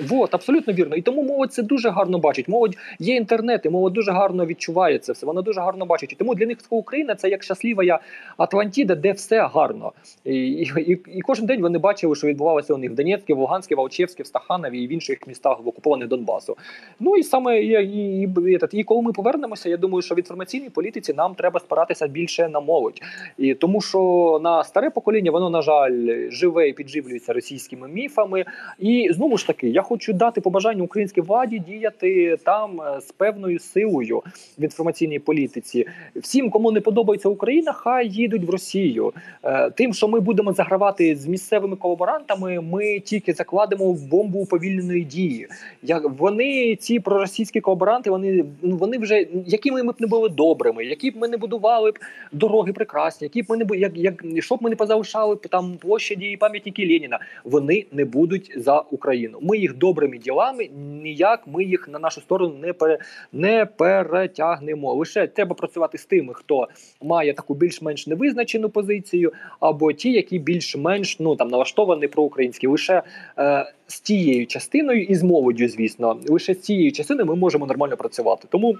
Вот, 0.08 0.34
абсолютно 0.34 0.72
вірно. 0.72 0.96
І 0.96 1.02
тому 1.02 1.22
молодь 1.22 1.52
це 1.52 1.62
дуже 1.62 1.90
гарно 1.90 2.18
бачить. 2.18 2.48
Молодь 2.48 2.76
є 2.98 3.14
інтернет, 3.14 3.60
і 3.64 3.70
молодь 3.70 3.92
дуже 3.92 4.12
гарно 4.12 4.46
відчуває 4.46 4.98
це 4.98 5.12
все. 5.12 5.26
Вона 5.26 5.42
дуже 5.42 5.60
гарно 5.60 5.86
бачить. 5.86 6.12
І 6.12 6.16
тому 6.16 6.34
для 6.34 6.46
них 6.46 6.58
Україна 6.70 7.14
це 7.14 7.28
як 7.28 7.42
щаслива 7.42 8.00
Атлантіда, 8.36 8.94
де 8.94 9.12
все 9.12 9.46
гарно. 9.54 9.92
І, 10.24 10.34
і, 10.34 10.98
і 11.14 11.20
кожен 11.20 11.46
день 11.46 11.62
вони 11.62 11.78
бачили, 11.78 12.16
що 12.16 12.26
відбувалося 12.26 12.74
у 12.74 12.76
них 12.76 12.90
в 12.90 12.94
Донецьку, 12.94 13.34
в 13.34 13.38
Луганській, 13.38 13.74
в 13.74 13.80
Алчевській, 13.80 14.22
в 14.22 14.26
Стаханові 14.26 14.82
і 14.82 14.86
в 14.86 14.92
інших 14.92 15.26
містах 15.26 15.60
в 15.64 15.68
окупованих 15.68 16.08
Донбасу. 16.08 16.56
Ну 17.00 17.16
і 17.16 17.22
саме 17.22 17.60
і, 17.60 17.68
і, 17.68 18.28
і 18.72 18.84
коли 18.84 19.02
ми 19.02 19.12
повернемося, 19.12 19.68
я 19.68 19.76
думаю, 19.76 20.02
що 20.02 20.14
в 20.14 20.18
інформаційній 20.18 20.70
політиці 20.70 21.12
нам 21.12 21.34
треба 21.34 21.60
спиратися 21.60 22.08
більше 22.08 22.48
на 22.48 22.60
молодь. 22.60 23.00
І 23.38 23.54
тому 23.54 23.80
що 23.80 24.40
на 24.42 24.64
старе 24.64 24.90
покоління 24.90 25.30
воно, 25.30 25.50
на 25.50 25.62
жаль, 25.62 26.28
живе 26.30 26.68
і 26.68 26.72
підживлюється 26.72 27.32
російськими 27.32 27.88
міфами. 27.88 28.44
І 28.78 29.08
знову 29.12 29.38
ж 29.38 29.46
таки, 29.46 29.68
я 29.68 29.82
хочу 29.90 30.12
дати 30.12 30.40
побажання 30.40 30.82
українській 30.82 31.20
владі 31.20 31.58
діяти 31.58 32.36
там 32.44 32.80
е, 32.80 33.00
з 33.00 33.12
певною 33.12 33.58
силою 33.58 34.22
в 34.58 34.62
інформаційній 34.62 35.18
політиці. 35.18 35.86
Всім, 36.16 36.50
кому 36.50 36.72
не 36.72 36.80
подобається 36.80 37.28
Україна, 37.28 37.72
хай 37.72 38.08
їдуть 38.08 38.44
в 38.44 38.50
Росію. 38.50 39.12
Е, 39.42 39.70
тим, 39.70 39.94
що 39.94 40.08
ми 40.08 40.20
будемо 40.20 40.52
загравати 40.52 41.16
з 41.16 41.26
місцевими 41.26 41.76
колаборантами, 41.76 42.60
ми 42.60 43.00
тільки 43.00 43.32
закладемо 43.32 43.92
бомбу 44.10 44.38
уповільненої 44.38 45.04
дії. 45.04 45.48
Як 45.82 46.10
вони, 46.18 46.76
ці 46.76 47.00
проросійські 47.00 47.60
колаборанти, 47.60 48.10
вони 48.10 48.44
вони 48.62 48.98
вже 48.98 49.26
якими 49.46 49.82
ми 49.82 49.92
б 49.92 49.96
не 49.98 50.06
були 50.06 50.28
добрими, 50.28 50.84
які 50.84 51.10
б 51.10 51.16
ми 51.16 51.28
не 51.28 51.36
будували 51.36 51.90
б 51.90 51.98
дороги 52.32 52.72
прекрасні, 52.72 53.24
які 53.24 53.42
б 53.42 53.46
ми 53.48 53.56
не 53.56 53.78
як, 53.78 53.96
як 53.96 54.24
щоб 54.38 54.62
ми 54.62 54.70
не 54.70 54.76
позалишали 54.76 55.34
б 55.34 55.48
там 55.48 55.76
площаді 55.80 56.26
і 56.30 56.36
пам'ятники 56.36 56.86
Леніна. 56.86 57.18
Вони 57.44 57.86
не 57.92 58.04
будуть 58.04 58.52
за 58.56 58.80
Україну. 58.90 59.38
Ми 59.42 59.58
їх 59.58 59.69
добрими 59.74 60.18
ділами 60.18 60.68
ніяк 61.02 61.46
ми 61.46 61.64
їх 61.64 61.88
на 61.88 61.98
нашу 61.98 62.20
сторону 62.20 62.54
не 62.54 62.72
пере, 62.72 62.98
не 63.32 63.66
перетягнемо. 63.66 64.94
Лише 64.94 65.26
треба 65.26 65.54
працювати 65.54 65.98
з 65.98 66.04
тими, 66.04 66.34
хто 66.34 66.68
має 67.02 67.34
таку 67.34 67.54
більш-менш 67.54 68.06
невизначену 68.06 68.68
позицію, 68.68 69.32
або 69.60 69.92
ті, 69.92 70.12
які 70.12 70.38
більш-менш 70.38 71.20
ну 71.20 71.36
там 71.36 71.48
налаштовані 71.48 72.08
проукраїнські. 72.08 72.66
Лише 72.66 73.02
е, 73.38 73.72
з 73.86 74.00
тією 74.00 74.46
частиною 74.46 75.02
і 75.02 75.14
з 75.14 75.22
молоддю, 75.22 75.68
звісно, 75.68 76.20
лише 76.28 76.54
з 76.54 76.60
цією 76.60 76.92
частиною 76.92 77.26
ми 77.26 77.36
можемо 77.36 77.66
нормально 77.66 77.96
працювати. 77.96 78.48
Тому. 78.50 78.78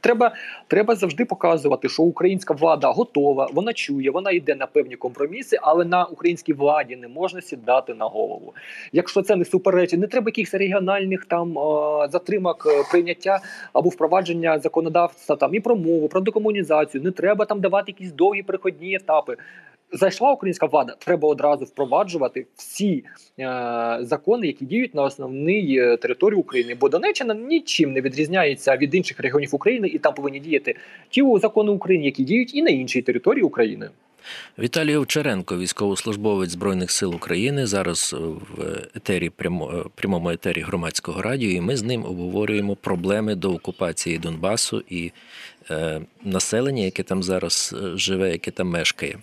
Треба 0.00 0.34
треба 0.66 0.94
завжди 0.94 1.24
показувати, 1.24 1.88
що 1.88 2.02
українська 2.02 2.54
влада 2.54 2.88
готова, 2.88 3.48
вона 3.52 3.72
чує, 3.72 4.10
вона 4.10 4.30
йде 4.30 4.54
на 4.54 4.66
певні 4.66 4.96
компроміси, 4.96 5.58
але 5.62 5.84
на 5.84 6.04
українській 6.04 6.52
владі 6.52 6.96
не 6.96 7.08
можна 7.08 7.40
сідати 7.40 7.94
на 7.94 8.04
голову. 8.04 8.54
Якщо 8.92 9.22
це 9.22 9.36
не 9.36 9.44
суперечить, 9.44 10.00
не 10.00 10.06
треба 10.06 10.28
якихось 10.28 10.54
регіональних 10.54 11.24
там 11.24 11.54
затримок 12.10 12.66
е, 12.66 12.84
прийняття 12.90 13.40
або 13.72 13.88
впровадження 13.88 14.58
законодавства 14.58 15.36
там 15.36 15.54
і 15.54 15.60
про 15.60 15.76
мову, 15.76 16.08
про 16.08 16.20
декомунізацію. 16.20 17.02
Не 17.02 17.10
треба 17.10 17.44
там 17.44 17.60
давати 17.60 17.92
якісь 17.92 18.12
довгі 18.12 18.42
приходні 18.42 18.94
етапи 18.94 19.36
зайшла 19.92 20.32
українська 20.32 20.66
влада, 20.66 20.96
треба 20.98 21.28
одразу 21.28 21.64
впроваджувати 21.64 22.46
всі 22.56 23.04
е, 23.38 23.98
закони, 24.00 24.46
які 24.46 24.64
діють 24.64 24.94
на 24.94 25.02
основній 25.02 25.78
е, 25.78 25.96
території 25.96 26.40
України. 26.40 26.76
Бо 26.80 26.88
Донеччина 26.88 27.34
нічим 27.34 27.92
не 27.92 28.00
відрізняється 28.00 28.76
від 28.76 28.94
інших 28.94 29.20
регіонів 29.20 29.54
України, 29.54 29.88
і 29.88 29.98
там 29.98 30.14
повинні 30.14 30.40
діяти 30.40 30.74
ті 31.08 31.22
закони 31.42 31.72
України, 31.72 32.04
які 32.04 32.24
діють 32.24 32.54
і 32.54 32.62
на 32.62 32.70
іншій 32.70 33.02
території 33.02 33.42
України. 33.42 33.88
Віталій 34.58 34.96
Овчаренко, 34.96 35.58
військовослужбовець 35.58 36.50
збройних 36.50 36.90
сил 36.90 37.14
України, 37.14 37.66
зараз 37.66 38.12
в 38.12 38.62
етері 38.94 39.30
прямо, 39.30 39.90
прямому 39.94 40.30
етері 40.30 40.60
громадського 40.60 41.22
радіо. 41.22 41.50
І 41.50 41.60
ми 41.60 41.76
з 41.76 41.82
ним 41.82 42.04
обговорюємо 42.04 42.76
проблеми 42.76 43.34
до 43.34 43.52
окупації 43.52 44.18
Донбасу 44.18 44.82
і 44.88 45.12
е, 45.70 46.00
населення, 46.24 46.82
яке 46.82 47.02
там 47.02 47.22
зараз 47.22 47.74
е, 47.82 47.96
живе, 47.96 48.30
яке 48.30 48.50
там 48.50 48.68
мешкає. 48.68 49.18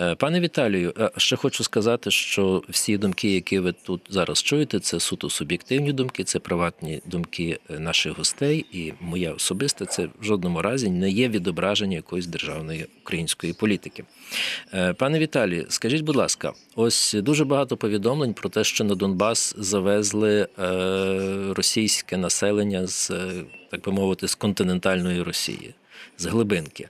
Е, 0.00 0.14
пане 0.14 0.40
Віталію, 0.40 0.94
е, 1.00 1.10
ще 1.16 1.36
хочу 1.36 1.64
сказати, 1.64 2.10
що 2.10 2.62
всі 2.68 2.98
думки, 2.98 3.34
які 3.34 3.58
ви 3.58 3.72
тут 3.72 4.00
зараз 4.08 4.42
чуєте, 4.42 4.80
це 4.80 5.00
суто 5.00 5.30
суб'єктивні 5.30 5.92
думки, 5.92 6.24
це 6.24 6.38
приватні 6.38 7.02
думки 7.06 7.58
е, 7.70 7.78
наших 7.78 8.18
гостей, 8.18 8.66
і 8.72 8.92
моя 9.00 9.32
особиста 9.32 9.86
це 9.86 10.08
в 10.20 10.24
жодному 10.24 10.62
разі 10.62 10.90
не 10.90 11.10
є 11.10 11.28
відображення 11.28 11.96
якоїсь 11.96 12.26
державної 12.26 12.86
української 13.02 13.52
політики. 13.52 14.04
Пане 14.96 15.18
Віталію, 15.18 15.66
скажіть, 15.68 16.02
будь 16.02 16.16
ласка, 16.16 16.52
ось 16.76 17.14
дуже 17.18 17.44
багато 17.44 17.76
повідомлень 17.76 18.34
про 18.34 18.48
те, 18.48 18.64
що 18.64 18.84
на 18.84 18.94
Донбас 18.94 19.54
завезли 19.58 20.48
російське 21.56 22.16
населення 22.16 22.86
з 22.86 23.12
так 23.70 23.80
би 23.84 23.92
мовити 23.92 24.28
з 24.28 24.34
континентальної 24.34 25.22
Росії, 25.22 25.74
з 26.18 26.26
глибинки. 26.26 26.88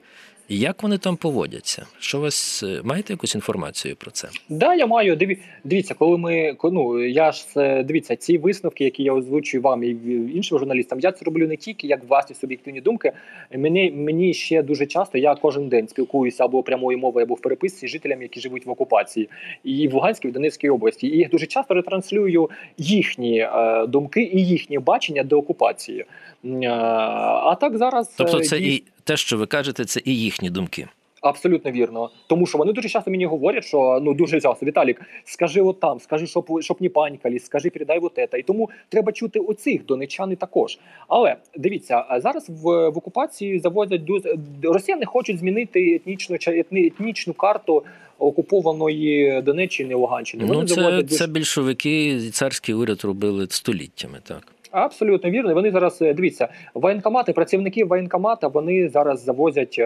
Як 0.52 0.82
вони 0.82 0.98
там 0.98 1.16
поводяться? 1.16 1.86
Що 1.98 2.18
у 2.18 2.20
вас 2.20 2.62
е, 2.62 2.80
маєте 2.84 3.12
якусь 3.12 3.34
інформацію 3.34 3.96
про 3.96 4.10
це? 4.10 4.28
Да, 4.48 4.74
я 4.74 4.86
маю. 4.86 5.16
Диві, 5.16 5.38
дивіться, 5.64 5.94
коли 5.94 6.18
ми 6.18 6.56
ну 6.64 7.04
я 7.04 7.32
ж 7.32 7.44
дивіться, 7.82 8.16
ці 8.16 8.38
висновки, 8.38 8.84
які 8.84 9.02
я 9.02 9.12
озвучую 9.12 9.62
вам 9.62 9.84
і 9.84 9.88
іншим 10.34 10.58
журналістам, 10.58 11.00
я 11.00 11.12
це 11.12 11.24
роблю 11.24 11.48
не 11.48 11.56
тільки 11.56 11.86
як 11.86 12.04
власні 12.08 12.36
суб'єктивні 12.36 12.80
думки. 12.80 13.12
Мені 13.56 13.92
мені 13.92 14.34
ще 14.34 14.62
дуже 14.62 14.86
часто 14.86 15.18
я 15.18 15.34
кожен 15.34 15.68
день 15.68 15.88
спілкуюся 15.88 16.44
або 16.44 16.62
прямою 16.62 16.98
мовою, 16.98 17.26
або 17.26 17.34
в 17.34 17.40
переписці 17.40 17.86
з 17.86 17.90
жителями, 17.90 18.22
які 18.22 18.40
живуть 18.40 18.66
в 18.66 18.70
окупації, 18.70 19.28
і 19.64 19.88
в 19.88 19.94
Луганській, 19.94 20.28
і 20.28 20.30
в 20.30 20.34
Донецькій 20.34 20.68
області. 20.68 21.06
І 21.06 21.16
їх 21.16 21.30
дуже 21.30 21.46
часто 21.46 21.74
ретранслюю 21.74 22.50
їхні 22.78 23.38
е, 23.38 23.86
думки 23.86 24.30
і 24.32 24.46
їхнє 24.46 24.78
бачення 24.78 25.22
до 25.22 25.38
окупації. 25.38 26.04
Е, 26.44 26.68
а 26.68 27.54
так 27.60 27.78
зараз 27.78 28.14
тобто, 28.18 28.38
е, 28.38 28.44
це 28.44 28.58
і 28.58 28.84
те, 29.04 29.16
що 29.16 29.36
ви 29.36 29.46
кажете, 29.46 29.84
це 29.84 30.00
і 30.04 30.16
їхні 30.16 30.50
думки. 30.50 30.88
Абсолютно 31.20 31.70
вірно, 31.70 32.10
тому 32.26 32.46
що 32.46 32.58
вони 32.58 32.72
дуже 32.72 32.88
часто 32.88 33.10
мені 33.10 33.26
говорять, 33.26 33.64
що 33.64 34.00
ну 34.02 34.14
дуже 34.14 34.40
часто 34.40 34.66
Віталік, 34.66 35.00
скажи 35.24 35.60
от 35.60 35.80
там, 35.80 36.00
скажи, 36.00 36.26
щоб 36.26 36.62
щоб 36.62 36.82
не 36.82 36.88
панькалі, 36.88 37.38
скажи, 37.38 37.70
передай 37.70 37.98
вот 37.98 38.18
это. 38.18 38.36
І 38.36 38.42
тому 38.42 38.70
треба 38.88 39.12
чути 39.12 39.38
оцих 39.38 39.86
донечани 39.86 40.36
також. 40.36 40.78
Але 41.08 41.36
дивіться, 41.56 42.04
зараз 42.22 42.48
в, 42.48 42.88
в 42.90 42.98
окупації 42.98 43.58
завозять 43.58 44.04
дуже 44.04 44.36
росіяни 44.62 45.04
хочуть 45.06 45.38
змінити 45.38 45.94
етнічну 45.94 46.36
етнічну 46.72 47.34
карту 47.34 47.84
окупованої 48.18 49.42
Донеччини 49.42 49.94
Луганщини. 49.94 50.44
Вони 50.44 50.60
ну, 50.60 50.66
це, 50.66 50.74
завозять 50.74 51.10
це 51.10 51.26
більшовики 51.26 52.06
і 52.06 52.30
царський 52.30 52.74
уряд 52.74 53.00
робили 53.04 53.46
століттями, 53.50 54.18
так. 54.22 54.52
Абсолютно 54.70 55.30
вірно. 55.30 55.54
Вони 55.54 55.70
зараз 55.70 56.02
е, 56.02 56.14
дивіться, 56.14 56.48
воєнкомати, 56.74 57.32
працівники 57.32 57.84
воєнкомата 57.84 58.48
вони 58.48 58.88
зараз 58.88 59.24
завозять 59.24 59.76
е, 59.78 59.84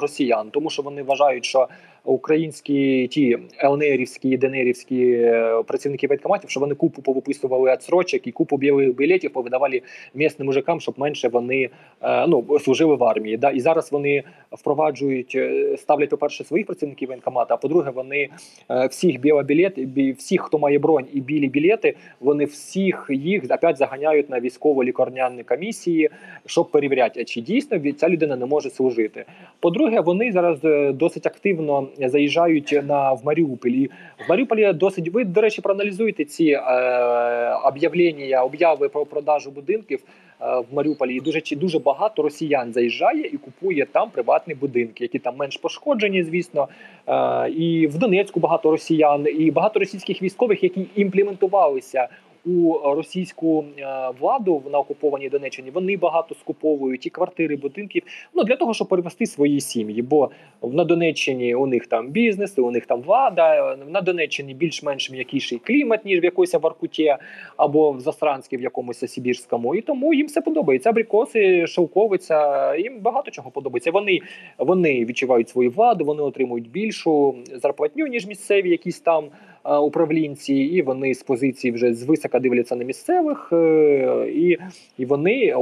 росіян, 0.00 0.48
тому 0.50 0.70
що 0.70 0.82
вони 0.82 1.02
вважають, 1.02 1.44
що 1.44 1.68
українські 2.04 3.08
ті 3.08 3.38
ЛНРівські, 3.64 4.36
ДНРівські 4.36 5.10
е, 5.12 5.62
працівники 5.66 6.06
воєнкоматів, 6.06 6.50
що 6.50 6.60
вони 6.60 6.74
купу 6.74 7.02
повиписували 7.02 7.72
відсрочок 7.72 8.26
і 8.26 8.32
купу 8.32 8.56
білих 8.56 8.96
білетів 8.96 9.32
повидавали 9.32 9.82
місним 10.14 10.46
мужикам, 10.46 10.80
щоб 10.80 10.94
менше 10.98 11.28
вони 11.28 11.70
ну 12.02 12.58
служили 12.60 12.94
в 12.94 13.04
армії. 13.04 13.36
Да, 13.36 13.50
і 13.50 13.60
зараз 13.60 13.92
вони 13.92 14.22
впроваджують, 14.52 15.38
ставлять 15.76 16.10
по 16.10 16.16
перше 16.16 16.44
своїх 16.44 16.66
працівників 16.66 17.08
воєнкомата, 17.08 17.54
а 17.54 17.56
по-друге, 17.56 17.90
вони 17.90 18.28
всіх 18.90 19.20
біла 19.20 19.42
білет, 19.42 19.78
всіх, 20.18 20.42
хто 20.42 20.58
має 20.58 20.78
бронь 20.78 21.06
і 21.12 21.20
білі 21.20 21.48
білети, 21.48 21.94
вони 22.20 22.44
всіх 22.44 23.06
їх 23.10 23.44
опять 23.44 23.76
заганяють 23.76 24.30
на 24.30 24.40
військово-лікарняні 24.40 25.42
комісії, 25.42 26.10
щоб 26.46 26.70
перевіряти, 26.70 27.24
чи 27.24 27.40
дійсно 27.40 27.92
ця 27.92 28.08
людина 28.08 28.36
не 28.36 28.46
може 28.46 28.70
служити. 28.70 29.24
По-друге, 29.60 30.00
вони 30.00 30.32
зараз 30.32 30.64
е, 30.64 30.92
досить 30.92 31.26
активно 31.26 31.88
заїжджають 31.98 32.80
на 32.88 33.12
в 33.12 33.24
Маріуполі. 33.24 33.90
В 34.26 34.30
Маріуполі 34.30 34.72
досить 34.72 35.08
ви 35.08 35.24
до 35.24 35.40
речі, 35.40 35.60
проаналізуєте 35.60 36.24
ці 36.24 36.44
е, 36.44 36.60
об'явлення, 37.64 38.42
обяви 38.42 38.88
про 38.88 39.06
продажу 39.06 39.50
будинків. 39.50 40.00
Е, 40.42 40.60
в 40.60 40.74
Маріуполі 40.74 41.16
і 41.16 41.20
дуже 41.20 41.56
дуже 41.56 41.78
багато 41.78 42.22
росіян 42.22 42.72
заїжджає 42.72 43.26
і 43.26 43.36
купує 43.36 43.86
там 43.92 44.10
приватні 44.10 44.54
будинки, 44.54 45.04
які 45.04 45.18
там 45.18 45.36
менш 45.36 45.56
пошкоджені, 45.56 46.22
звісно. 46.22 46.68
Е, 47.06 47.50
і 47.50 47.86
в 47.86 47.98
Донецьку 47.98 48.40
багато 48.40 48.70
росіян, 48.70 49.26
і 49.38 49.50
багато 49.50 49.80
російських 49.80 50.22
військових, 50.22 50.62
які 50.62 50.86
імплементувалися 50.96 52.08
у 52.44 52.78
російську 52.94 53.64
е, 53.78 54.10
владу 54.20 54.62
на 54.72 54.78
окупованій 54.78 55.28
Донеччині 55.28 55.70
вони 55.70 55.96
багато 55.96 56.34
скуповують 56.34 57.06
і 57.06 57.10
квартири, 57.10 57.56
будинків 57.56 58.02
ну 58.34 58.44
для 58.44 58.56
того, 58.56 58.74
щоб 58.74 58.88
перевести 58.88 59.26
свої 59.26 59.60
сім'ї. 59.60 60.02
Бо 60.02 60.30
на 60.62 60.84
Донеччині 60.84 61.54
у 61.54 61.66
них 61.66 61.86
там 61.86 62.08
бізнес, 62.08 62.58
у 62.58 62.70
них 62.70 62.86
там 62.86 63.02
влада. 63.02 63.76
На 63.88 64.00
Донеччині 64.00 64.54
більш-менш 64.54 65.10
м'якіший 65.10 65.58
клімат, 65.58 66.04
ніж 66.04 66.20
в 66.20 66.24
якоїсь 66.24 66.54
Варкуті 66.54 67.16
або 67.56 67.92
в 67.92 68.00
Засранській, 68.00 68.56
в 68.56 68.62
якомусь 68.62 69.12
Сибірському. 69.12 69.74
І 69.74 69.80
тому 69.80 70.14
їм 70.14 70.26
все 70.26 70.40
подобається. 70.40 70.90
Абрикоси, 70.90 71.66
шовковиця, 71.66 72.76
їм 72.76 73.00
багато 73.00 73.30
чого 73.30 73.50
подобається. 73.50 73.90
Вони 73.90 74.20
вони 74.58 75.04
відчувають 75.04 75.48
свою 75.48 75.70
владу, 75.70 76.04
вони 76.04 76.22
отримують 76.22 76.70
більшу 76.70 77.34
зарплатню 77.52 78.06
ніж 78.06 78.26
місцеві, 78.26 78.70
якісь 78.70 79.00
там 79.00 79.24
управлінці, 79.64 80.54
і 80.54 80.82
вони 80.82 81.14
з 81.14 81.22
позиції 81.22 81.72
вже 81.72 81.94
звисока 81.94 82.38
дивляться 82.40 82.76
на 82.76 82.84
місцевих, 82.84 83.48
е, 83.52 84.26
і 84.34 84.58
і 84.98 85.04
вони 85.04 85.54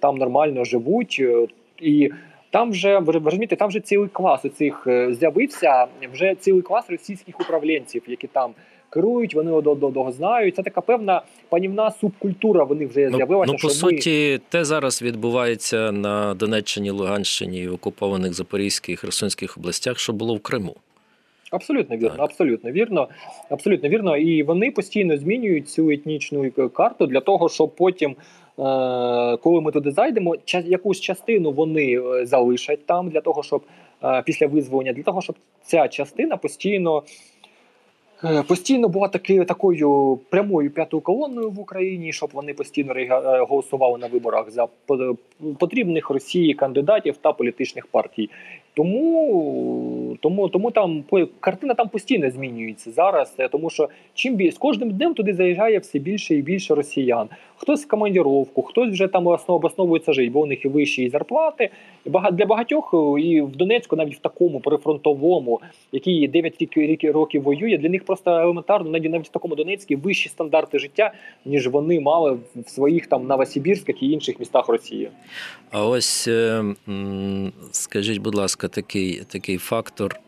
там 0.00 0.16
нормально 0.16 0.64
живуть. 0.64 1.16
Е, 1.20 1.46
і 1.80 2.10
там 2.50 2.70
вже 2.70 2.98
ви 2.98 3.12
розумієте, 3.12 3.56
там 3.56 3.68
вже 3.68 3.80
цілий 3.80 4.08
клас 4.08 4.44
у 4.44 4.48
цих 4.48 4.86
е, 4.86 5.14
з'явився 5.14 5.86
вже 6.12 6.34
цілий 6.34 6.62
клас 6.62 6.90
російських 6.90 7.40
управлінців, 7.40 8.02
які 8.06 8.26
там 8.26 8.50
керують, 8.90 9.34
вони 9.34 9.50
одного 9.50 9.86
одного 9.86 10.12
знають. 10.12 10.56
Це 10.56 10.62
така 10.62 10.80
певна 10.80 11.22
панівна 11.48 11.90
субкультура. 11.90 12.64
Вони 12.64 12.86
вже 12.86 13.08
ну, 13.10 13.16
з'явилася. 13.16 13.52
Ну, 13.52 13.58
по 13.62 13.70
суті, 13.70 14.32
ми... 14.32 14.40
те 14.48 14.64
зараз 14.64 15.02
відбувається 15.02 15.92
на 15.92 16.34
Донеччині, 16.34 16.90
Луганщині, 16.90 17.68
в 17.68 17.74
окупованих 17.74 18.34
Запорізьких 18.34 18.92
і 18.92 18.96
Херсонських 18.96 19.58
областях, 19.58 19.98
що 19.98 20.12
було 20.12 20.34
в 20.34 20.40
Криму. 20.40 20.76
Абсолютно 21.50 21.96
вірно, 21.96 22.16
так. 22.16 22.20
абсолютно 22.20 22.70
вірно, 22.70 23.08
абсолютно 23.48 23.88
вірно. 23.88 24.16
І 24.16 24.42
вони 24.42 24.70
постійно 24.70 25.16
змінюють 25.16 25.68
цю 25.68 25.90
етнічну 25.90 26.50
карту 26.50 27.06
для 27.06 27.20
того, 27.20 27.48
щоб 27.48 27.76
потім, 27.76 28.10
е, 28.10 28.16
коли 29.36 29.60
ми 29.60 29.72
туди 29.72 29.90
зайдемо, 29.90 30.36
якусь 30.64 31.00
частину 31.00 31.52
вони 31.52 32.00
е, 32.00 32.26
залишать 32.26 32.86
там 32.86 33.10
для 33.10 33.20
того, 33.20 33.42
щоб 33.42 33.62
е, 34.04 34.22
після 34.26 34.46
визволення, 34.46 34.92
для 34.92 35.02
того, 35.02 35.20
щоб 35.20 35.36
ця 35.62 35.88
частина 35.88 36.36
постійно. 36.36 37.02
Постійно 38.48 38.88
була 38.88 39.08
таки 39.08 39.44
такою 39.44 40.18
прямою 40.30 40.70
п'ятою 40.70 41.00
колонною 41.00 41.50
в 41.50 41.60
Україні, 41.60 42.12
щоб 42.12 42.30
вони 42.32 42.54
постійно 42.54 42.94
голосували 43.48 43.98
на 43.98 44.06
виборах 44.06 44.50
за 44.50 44.66
потрібних 45.58 46.10
Росії 46.10 46.54
кандидатів 46.54 47.16
та 47.16 47.32
політичних 47.32 47.86
партій. 47.86 48.30
Тому 48.74 50.16
тому, 50.20 50.48
тому 50.48 50.70
там 50.70 51.04
картина 51.40 51.74
там 51.74 51.88
постійно 51.88 52.30
змінюється 52.30 52.90
зараз, 52.90 53.34
е, 53.38 53.48
тому 53.48 53.70
що 53.70 53.88
чим 54.14 54.34
більше 54.34 54.54
з 54.54 54.58
кожним 54.58 54.90
днем 54.90 55.14
туди 55.14 55.34
заїжджає 55.34 55.78
все 55.78 55.98
більше 55.98 56.34
і 56.34 56.42
більше 56.42 56.74
росіян. 56.74 57.28
Хтось 57.56 57.84
в 57.84 57.88
командіровку, 57.88 58.62
хтось 58.62 58.90
вже 58.90 59.08
там 59.08 59.26
обосновується 59.46 60.12
жить, 60.12 60.32
бо 60.32 60.40
у 60.40 60.46
них 60.46 60.64
і 60.64 60.68
вищі 60.68 61.02
і 61.02 61.08
зарплати. 61.08 61.70
Для 62.32 62.46
багатьох 62.46 62.94
е, 62.94 63.20
і 63.20 63.40
в 63.40 63.56
Донецьку, 63.56 63.96
навіть 63.96 64.16
в 64.16 64.20
такому 64.20 64.60
прифронтовому, 64.60 65.60
який 65.92 66.28
9 66.28 67.02
років 67.02 67.42
воює, 67.42 67.78
для 67.78 67.88
них 67.88 68.04
просто 68.04 68.30
елементарно, 68.30 68.90
навіть 68.90 69.10
навіть 69.10 69.26
в 69.26 69.30
такому 69.30 69.54
Донецьку 69.54 69.94
вищі 69.96 70.28
стандарти 70.28 70.78
життя, 70.78 71.12
ніж 71.44 71.68
вони 71.68 72.00
мали 72.00 72.38
в 72.56 72.70
своїх 72.70 73.06
там 73.06 73.26
Новосибірських 73.26 74.02
і 74.02 74.10
інших 74.10 74.40
містах 74.40 74.68
Росії. 74.68 75.08
А 75.70 75.86
ось 75.86 76.28
е, 76.28 76.64
скажіть, 77.70 78.18
будь 78.18 78.34
ласка, 78.34 78.59
такий, 78.68 79.24
такий 79.28 79.58
фактор. 79.58 80.20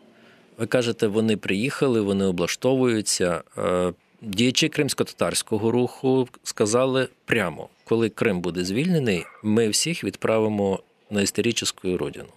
Ви 0.57 0.65
кажете, 0.65 1.07
вони 1.07 1.37
приїхали, 1.37 2.01
вони 2.01 2.25
облаштовуються. 2.25 3.41
Е, 3.57 3.93
діячі 4.21 4.69
кримсько-татарського 4.69 5.71
руху 5.71 6.27
сказали 6.43 7.07
прямо, 7.25 7.69
коли 7.85 8.09
Крим 8.09 8.41
буде 8.41 8.63
звільнений, 8.63 9.25
ми 9.43 9.69
всіх 9.69 10.03
відправимо 10.03 10.79
на 11.09 11.21
історичну 11.21 11.97
родину. 11.97 12.29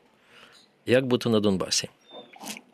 Як 0.86 1.06
бути 1.06 1.28
на 1.28 1.40
Донбасі? 1.40 1.88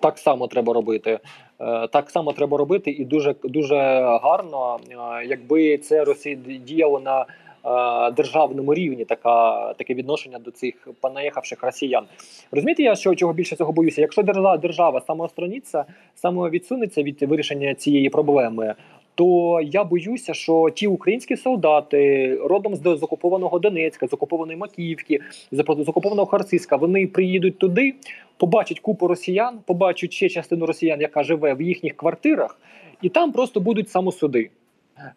Так 0.00 0.18
само 0.18 0.46
треба 0.46 0.72
робити. 0.72 1.20
Е, 1.61 1.88
так 1.88 2.11
само 2.11 2.32
треба 2.32 2.58
робити, 2.58 2.90
і 2.90 3.04
дуже 3.04 3.35
дуже 3.44 3.76
гарно, 4.22 4.80
якби 5.26 5.78
це 5.78 6.04
Росія 6.04 6.37
діяло 6.37 7.00
на 7.00 7.20
Е, 7.20 7.26
державному 8.16 8.75
рівні 8.75 9.05
така 9.05 9.75
таке 9.75 9.94
відношення 9.94 10.38
до 10.38 10.51
цих 10.51 10.88
понаїхавших 11.01 11.62
росіян. 11.62 12.05
Розумієте, 12.53 12.83
я 12.83 12.94
що 12.94 13.14
чого 13.14 13.33
більше 13.33 13.57
цього 13.57 13.72
боюся? 13.72 14.01
Якщо 14.01 14.22
держава 14.22 14.57
держава 14.57 15.01
самоостраніться, 15.01 15.85
самовідсунеться 16.14 17.03
від 17.03 17.22
вирішення 17.22 17.75
цієї 17.75 18.09
проблеми. 18.09 18.75
То 19.14 19.61
я 19.64 19.85
боюся, 19.85 20.35
що 20.35 20.68
ті 20.75 20.87
українські 20.87 21.37
солдати 21.37 22.35
родом 22.37 22.77
з 22.77 23.03
окупованого 23.03 23.59
Донецька, 23.59 24.07
з 24.07 24.12
окупованої 24.12 24.59
Макіївки, 24.59 25.20
з 25.51 25.61
окупованого 25.61 26.27
Харциска, 26.27 26.77
вони 26.77 27.07
приїдуть 27.07 27.59
туди, 27.59 27.94
побачать 28.37 28.81
купу 28.81 29.09
росіян, 29.09 29.59
побачать 29.66 30.12
ще 30.12 30.29
частину 30.29 30.66
росіян, 30.66 31.01
яка 31.01 31.22
живе 31.22 31.55
в 31.55 31.62
їхніх 31.62 31.96
квартирах, 31.96 32.59
і 33.03 33.09
там 33.09 33.33
просто 33.33 33.61
будуть 33.61 33.90
самосуди. 33.90 34.51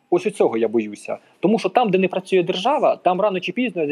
Ось 0.09 0.33
цього 0.35 0.57
я 0.57 0.67
боюся. 0.67 1.17
Тому 1.39 1.59
що 1.59 1.69
там, 1.69 1.89
де 1.89 1.97
не 1.97 2.07
працює 2.07 2.43
держава, 2.43 2.95
там 2.95 3.21
рано 3.21 3.39
чи 3.39 3.51
пізно 3.51 3.87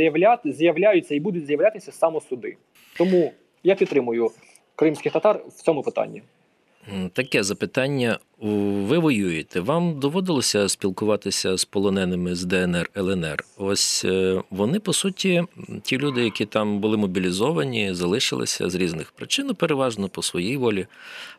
з'являються 0.45 1.15
і 1.15 1.19
будуть 1.19 1.45
з'являтися 1.45 1.91
самосуди. 1.91 2.57
Тому 2.97 3.31
я 3.63 3.75
підтримую 3.75 4.31
кримських 4.75 5.13
татар 5.13 5.39
в 5.47 5.61
цьому 5.61 5.81
питанні. 5.81 6.21
Таке 7.13 7.43
запитання 7.43 8.19
ви 8.43 8.97
воюєте. 8.97 9.59
Вам 9.59 9.99
доводилося 9.99 10.69
спілкуватися 10.69 11.57
з 11.57 11.65
полоненими 11.65 12.35
з 12.35 12.45
ДНР 12.45 12.89
ЛНР. 12.97 13.43
Ось 13.57 14.05
е, 14.05 14.41
вони 14.49 14.79
по 14.79 14.93
суті, 14.93 15.43
ті 15.83 15.97
люди, 15.97 16.23
які 16.23 16.45
там 16.45 16.79
були 16.79 16.97
мобілізовані, 16.97 17.93
залишилися 17.93 18.69
з 18.69 18.75
різних 18.75 19.11
причин, 19.11 19.53
переважно 19.53 20.09
по 20.09 20.21
своїй 20.21 20.57
волі. 20.57 20.87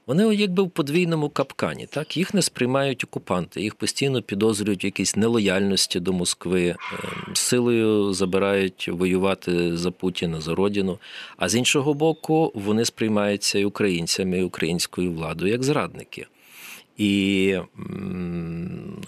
Вони 0.06 0.34
якби 0.34 0.62
в 0.62 0.70
подвійному 0.70 1.28
капкані. 1.28 1.86
Так 1.86 2.16
їх 2.16 2.34
не 2.34 2.42
сприймають 2.42 3.04
окупанти, 3.04 3.60
їх 3.60 3.74
постійно 3.74 4.22
підозрюють 4.22 4.84
в 4.84 4.86
якійсь 4.86 5.16
нелояльності 5.16 6.00
до 6.00 6.12
Москви, 6.12 6.62
е, 6.62 6.76
силою 7.32 8.12
забирають 8.12 8.88
воювати 8.92 9.76
за 9.76 9.90
Путіна 9.90 10.40
за 10.40 10.54
родину. 10.54 10.98
А 11.36 11.48
з 11.48 11.54
іншого 11.54 11.94
боку, 11.94 12.52
вони 12.54 12.84
сприймаються 12.84 13.58
і 13.58 13.64
українцями, 13.64 14.38
і 14.38 14.42
українською 14.42 15.12
владою 15.12 15.52
як 15.52 15.62
зрадники. 15.62 16.26
І 16.96 17.56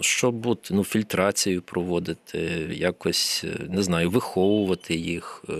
щоб 0.01 0.35
бути, 0.35 0.73
ну, 0.73 0.83
фільтрацію 0.83 1.61
проводити, 1.61 2.39
якось 2.73 3.45
не 3.69 3.83
знаю, 3.83 4.09
виховувати 4.09 4.95
їх, 4.95 5.43
е, 5.49 5.53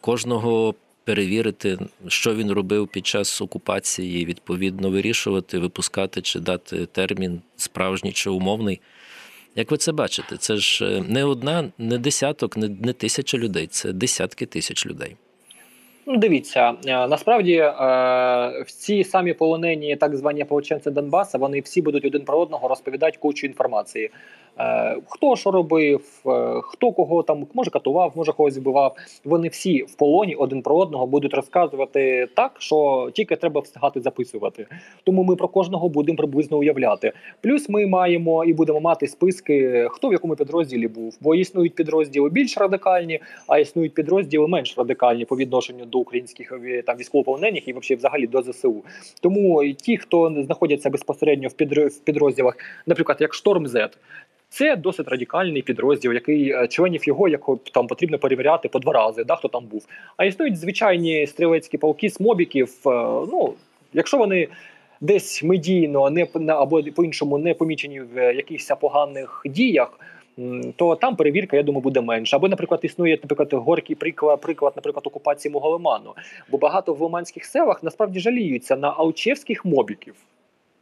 кожного 0.00 0.74
перевірити, 1.04 1.78
що 2.08 2.34
він 2.34 2.52
робив 2.52 2.88
під 2.88 3.06
час 3.06 3.40
окупації, 3.40 4.24
відповідно 4.24 4.90
вирішувати, 4.90 5.58
випускати 5.58 6.22
чи 6.22 6.40
дати 6.40 6.86
термін 6.86 7.40
справжній 7.56 8.12
чи 8.12 8.30
умовний. 8.30 8.80
Як 9.56 9.70
ви 9.70 9.76
це 9.76 9.92
бачите, 9.92 10.36
це 10.36 10.56
ж 10.56 10.84
е, 10.84 11.04
не 11.08 11.24
одна, 11.24 11.72
не 11.78 11.98
десяток, 11.98 12.56
не, 12.56 12.68
не 12.68 12.92
тисяча 12.92 13.38
людей, 13.38 13.66
це 13.66 13.92
десятки 13.92 14.46
тисяч 14.46 14.86
людей. 14.86 15.16
Ну, 16.12 16.16
дивіться, 16.16 16.74
е, 16.86 17.06
насправді 17.06 17.56
всі 18.66 18.72
ці 18.72 19.04
самі 19.04 19.34
полонені, 19.34 19.96
так 19.96 20.16
звані 20.16 20.42
ополченці 20.42 20.90
Донбаса, 20.90 21.38
вони 21.38 21.60
всі 21.60 21.82
будуть 21.82 22.04
один 22.04 22.24
про 22.24 22.38
одного 22.38 22.68
розповідати 22.68 23.18
кучу 23.20 23.46
інформації. 23.46 24.10
Е, 24.58 24.96
хто 25.06 25.36
що 25.36 25.50
робив, 25.50 26.22
хто 26.62 26.92
кого 26.92 27.22
там 27.22 27.46
може 27.54 27.70
катував, 27.70 28.12
може 28.16 28.32
когось 28.32 28.58
вбивав. 28.58 28.96
Вони 29.24 29.48
всі 29.48 29.82
в 29.82 29.94
полоні 29.94 30.34
один 30.34 30.62
про 30.62 30.76
одного 30.76 31.06
будуть 31.06 31.34
розказувати 31.34 32.28
так, 32.36 32.52
що 32.58 33.10
тільки 33.14 33.36
треба 33.36 33.60
встигати 33.60 34.00
записувати. 34.00 34.66
Тому 35.04 35.24
ми 35.24 35.36
про 35.36 35.48
кожного 35.48 35.88
будемо 35.88 36.16
приблизно 36.16 36.58
уявляти. 36.58 37.12
Плюс 37.40 37.68
ми 37.68 37.86
маємо 37.86 38.44
і 38.44 38.52
будемо 38.52 38.80
мати 38.80 39.06
списки, 39.06 39.86
хто 39.90 40.08
в 40.08 40.12
якому 40.12 40.36
підрозділі 40.36 40.88
був, 40.88 41.18
бо 41.20 41.34
існують 41.34 41.74
підрозділи 41.74 42.30
більш 42.30 42.58
радикальні, 42.58 43.20
а 43.46 43.58
існують 43.58 43.94
підрозділи 43.94 44.48
менш 44.48 44.78
радикальні 44.78 45.24
по 45.24 45.36
відношенню 45.36 45.84
до 45.84 45.98
українських 45.98 46.52
е, 46.52 46.82
там 46.82 46.96
військовополонених 46.96 47.68
і 47.68 47.72
взагалі, 47.72 47.96
взагалі 47.96 48.26
до 48.26 48.42
ЗСУ. 48.42 48.84
Тому 49.20 49.72
ті, 49.72 49.96
хто 49.96 50.42
знаходяться 50.44 50.90
безпосередньо 50.90 51.48
в 51.48 51.52
підрозділах, 52.04 52.56
наприклад, 52.86 53.18
як 53.20 53.34
Шторм 53.34 53.66
Зет. 53.66 53.98
Це 54.50 54.76
досить 54.76 55.08
радикальний 55.08 55.62
підрозділ, 55.62 56.12
який 56.12 56.50
е, 56.50 56.68
членів 56.68 57.08
його 57.08 57.28
як 57.28 57.40
там 57.72 57.86
потрібно 57.86 58.18
перевіряти 58.18 58.68
по 58.68 58.78
два 58.78 58.92
рази, 58.92 59.24
да, 59.24 59.36
хто 59.36 59.48
там 59.48 59.64
був. 59.64 59.86
А 60.16 60.24
існують 60.24 60.58
звичайні 60.58 61.26
стрілецькі 61.26 61.78
полки 61.78 62.10
смобіків. 62.10 62.74
Е, 62.86 62.90
ну, 63.32 63.54
якщо 63.92 64.18
вони 64.18 64.48
десь 65.00 65.42
медійно 65.42 66.10
не 66.10 66.26
або 66.48 66.82
по 66.82 67.04
іншому 67.04 67.38
не 67.38 67.54
помічені 67.54 68.00
в 68.00 68.34
якихось 68.34 68.72
поганих 68.80 69.42
діях 69.46 69.98
то 70.76 70.96
там 70.96 71.16
перевірка, 71.16 71.56
я 71.56 71.62
думаю, 71.62 71.82
буде 71.82 72.00
менше. 72.00 72.36
Або, 72.36 72.48
наприклад, 72.48 72.80
існує 72.82 73.18
наприклад, 73.22 73.52
горький 73.52 73.96
приклад, 73.96 74.40
приклад, 74.40 74.72
наприклад, 74.76 75.06
окупації 75.06 75.52
мого 75.52 75.70
лиману. 75.70 76.14
Бо 76.50 76.58
багато 76.58 76.94
в 76.94 77.02
лиманських 77.02 77.44
селах 77.44 77.82
насправді 77.82 78.20
жаліються 78.20 78.76
на 78.76 78.90
алчевських 78.90 79.64
мобіків. 79.64 80.14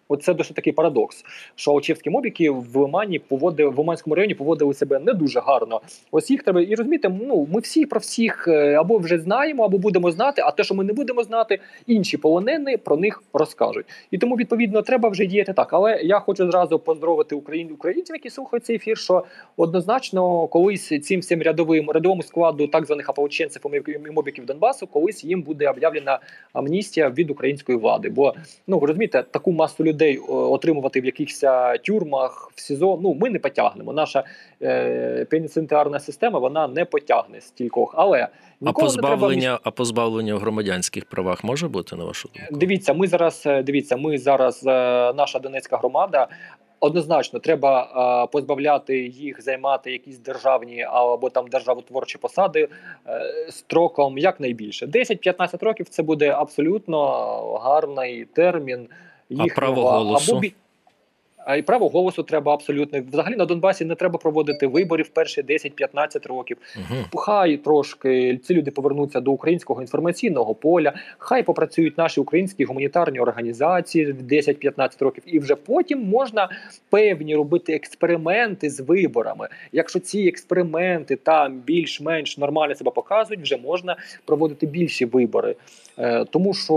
Оце 0.09 0.35
досить 0.35 0.57
такий 0.57 0.73
парадокс, 0.73 1.25
що 1.55 1.73
Очевські 1.73 2.11
мобіки 2.11 2.51
в 2.51 2.77
Лимані 2.77 3.19
поводили 3.19 3.71
в 3.71 3.79
Лиманському 3.79 4.15
районі 4.15 4.35
поводили 4.35 4.75
себе 4.75 4.99
не 4.99 5.13
дуже 5.13 5.41
гарно. 5.41 5.81
Ось 6.11 6.31
їх 6.31 6.43
треба 6.43 6.61
і 6.61 6.75
розуміти. 6.75 7.09
Ну 7.29 7.49
ми 7.53 7.61
всі 7.61 7.87
про 7.87 8.01
всіх 8.01 8.49
е, 8.49 8.75
або 8.75 8.99
вже 8.99 9.19
знаємо, 9.19 9.65
або 9.65 9.79
будемо 9.79 10.11
знати. 10.11 10.43
А 10.45 10.51
те, 10.51 10.65
що 10.65 10.75
ми 10.75 10.85
не 10.85 10.93
будемо 10.93 11.23
знати, 11.23 11.59
інші 11.87 12.17
полонені 12.17 12.77
про 12.77 12.97
них 12.97 13.23
розкажуть. 13.33 13.87
І 14.11 14.19
тому 14.19 14.37
відповідно 14.37 14.83
треба 14.83 15.09
вже 15.09 15.27
діяти 15.27 15.53
так. 15.53 15.73
Але 15.73 16.01
я 16.03 16.19
хочу 16.19 16.51
зразу 16.51 16.79
поздоровити 16.79 17.35
україн... 17.35 17.73
українців, 17.73 18.17
які 18.17 18.31
слухають 18.31 18.65
цей 18.65 18.77
ефір. 18.77 18.99
Що 18.99 19.25
однозначно, 19.57 20.47
колись 20.47 21.01
цим 21.07 21.21
всім 21.21 21.43
рядовим 21.43 21.91
рядовому 21.91 22.23
складу 22.23 22.67
так 22.67 22.87
званих 22.87 23.09
ополченців 23.09 23.63
і 23.89 24.11
мобіків 24.13 24.47
Донбасу, 24.47 24.87
колись 24.87 25.25
їм 25.25 25.43
буде 25.43 25.71
об'явлена 25.71 26.19
амністія 26.53 27.11
від 27.11 27.31
української 27.31 27.79
влади. 27.79 28.09
Бо 28.09 28.35
ну 28.67 28.81
розумієте, 28.81 29.25
таку 29.31 29.53
масу 29.53 29.85
людей 29.85 29.98
людей 29.99 30.19
отримувати 30.29 31.01
в 31.01 31.05
якихось 31.05 31.45
тюрмах 31.85 32.51
в 32.55 32.61
СІЗО. 32.61 32.99
Ну 33.03 33.15
ми 33.21 33.31
не 33.31 33.39
потягнемо. 33.39 33.93
Наша 33.93 34.25
е, 34.63 35.27
пенітенціарна 35.31 36.01
система 36.01 36.39
вона 36.39 36.69
не 36.69 36.85
потягне 36.85 37.41
стількох. 37.41 37.95
Але 37.97 38.29
а 38.67 38.73
позбавлення, 38.73 39.41
треба... 39.41 39.61
а 39.63 39.71
позбавлення 39.71 40.35
в 40.35 40.39
громадянських 40.39 41.05
правах 41.05 41.45
може 41.45 41.69
бути 41.69 41.97
на 41.97 42.05
вашу 42.05 42.29
думку? 42.35 42.57
Дивіться, 42.57 42.95
ми 42.95 43.07
зараз 43.07 43.43
е, 43.47 43.63
дивіться. 43.63 43.97
Ми 43.97 44.19
зараз 44.19 44.67
е, 44.67 44.71
наша 45.13 45.39
Донецька 45.39 45.77
громада. 45.77 46.29
Однозначно, 46.81 47.41
треба 47.41 47.91
а, 47.93 48.27
позбавляти 48.27 48.99
їх 48.99 49.43
займати 49.43 49.93
якісь 49.93 50.19
державні 50.19 50.83
або 50.83 51.31
там 51.31 51.47
державотворчі 51.49 52.19
посади 52.19 52.69
а, 53.05 53.21
строком 53.51 54.19
якнайбільше. 54.19 54.87
10-15 54.87 55.65
років 55.65 55.89
це 55.89 56.03
буде 56.03 56.31
абсолютно 56.31 57.07
гарний 57.63 58.25
термін 58.25 58.89
їх 59.31 59.53
а 59.53 59.55
право 59.55 59.91
голосу? 59.91 60.37
або 60.37 60.47
а 61.49 61.57
і 61.57 61.63
право 61.63 61.89
голосу 61.89 62.23
треба 62.23 62.55
абсолютно. 62.55 63.01
Взагалі 63.13 63.37
на 63.37 63.45
Донбасі 63.45 63.85
не 63.85 63.95
треба 63.95 64.19
проводити 64.19 64.67
виборів 64.67 65.09
перші 65.09 65.43
10-15 65.43 66.29
років. 66.29 66.57
Угу. 66.77 67.23
Хай 67.23 67.57
трошки 67.57 68.37
ці 68.37 68.55
люди 68.55 68.71
повернуться 68.71 69.21
до 69.21 69.33
українського 69.33 69.81
інформаційного 69.81 70.55
поля. 70.55 70.93
Хай 71.19 71.43
попрацюють 71.43 71.99
наші 71.99 72.21
українські 72.21 72.65
гуманітарні 72.65 73.21
організації 73.21 74.13
10-15 74.13 75.05
років, 75.05 75.25
і 75.27 75.39
вже 75.39 75.55
потім 75.55 76.03
можна 76.03 76.49
певні 76.91 77.37
робити 77.37 77.73
експерименти 77.73 78.71
з 78.71 78.81
виборами. 78.81 79.49
Якщо 79.73 79.99
ці 79.99 80.29
експерименти 80.29 81.17
там 81.17 81.61
більш-менш 81.61 82.39
нормально 82.39 82.75
себе 82.75 82.91
показують, 82.91 83.43
вже 83.43 83.57
можна 83.57 83.97
проводити 84.25 84.67
більші 84.67 85.05
вибори. 85.05 85.55
Е, 85.99 86.25
тому 86.25 86.55
що 86.55 86.75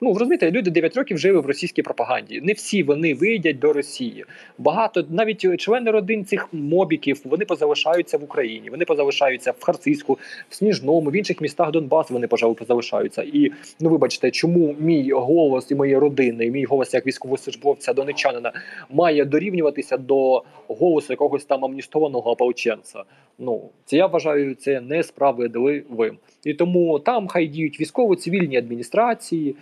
ну 0.00 0.14
розумієте, 0.14 0.50
люди 0.50 0.70
9 0.70 0.96
років 0.96 1.18
жили 1.18 1.40
в 1.40 1.46
російській 1.46 1.82
пропаганді. 1.82 2.40
Не 2.40 2.52
всі 2.52 2.82
вони 2.82 3.14
вийдять 3.14 3.47
до 3.52 3.72
Росії. 3.72 4.24
Багато 4.58 5.04
навіть 5.10 5.60
члени 5.60 5.90
родин 5.90 6.24
цих 6.24 6.48
мобіків 6.52 7.20
вони 7.24 7.44
позалишаються 7.44 8.18
в 8.18 8.24
Україні. 8.24 8.70
Вони 8.70 8.84
позалишаються 8.84 9.50
в 9.50 9.64
Харцизьку, 9.64 10.18
в 10.48 10.54
Сніжному, 10.54 11.10
в 11.10 11.16
інших 11.16 11.40
містах 11.40 11.70
Донбасу. 11.70 12.14
Вони 12.14 12.26
пожалуй, 12.26 12.54
позалишаються. 12.54 13.22
І 13.22 13.52
ну 13.80 13.90
вибачте, 13.90 14.30
чому 14.30 14.74
мій 14.78 15.10
голос 15.12 15.70
і 15.70 15.74
моєї 15.74 15.98
родини, 15.98 16.46
і 16.46 16.50
мій 16.50 16.64
голос 16.64 16.94
як 16.94 17.06
військовослужбовця 17.06 17.92
донечанина 17.92 18.52
має 18.90 19.24
дорівнюватися 19.24 19.96
до 19.96 20.42
голосу 20.68 21.12
якогось 21.12 21.44
там 21.44 21.64
амністованого 21.64 22.30
ополченця. 22.30 23.02
Ну 23.38 23.70
це 23.84 23.96
я 23.96 24.06
вважаю 24.06 24.54
це 24.54 24.80
несправедливим. 24.80 26.18
І 26.44 26.54
тому 26.54 26.98
там 26.98 27.28
хай 27.28 27.46
діють 27.46 27.80
військово-цивільні 27.80 28.56
адміністрації, 28.56 29.56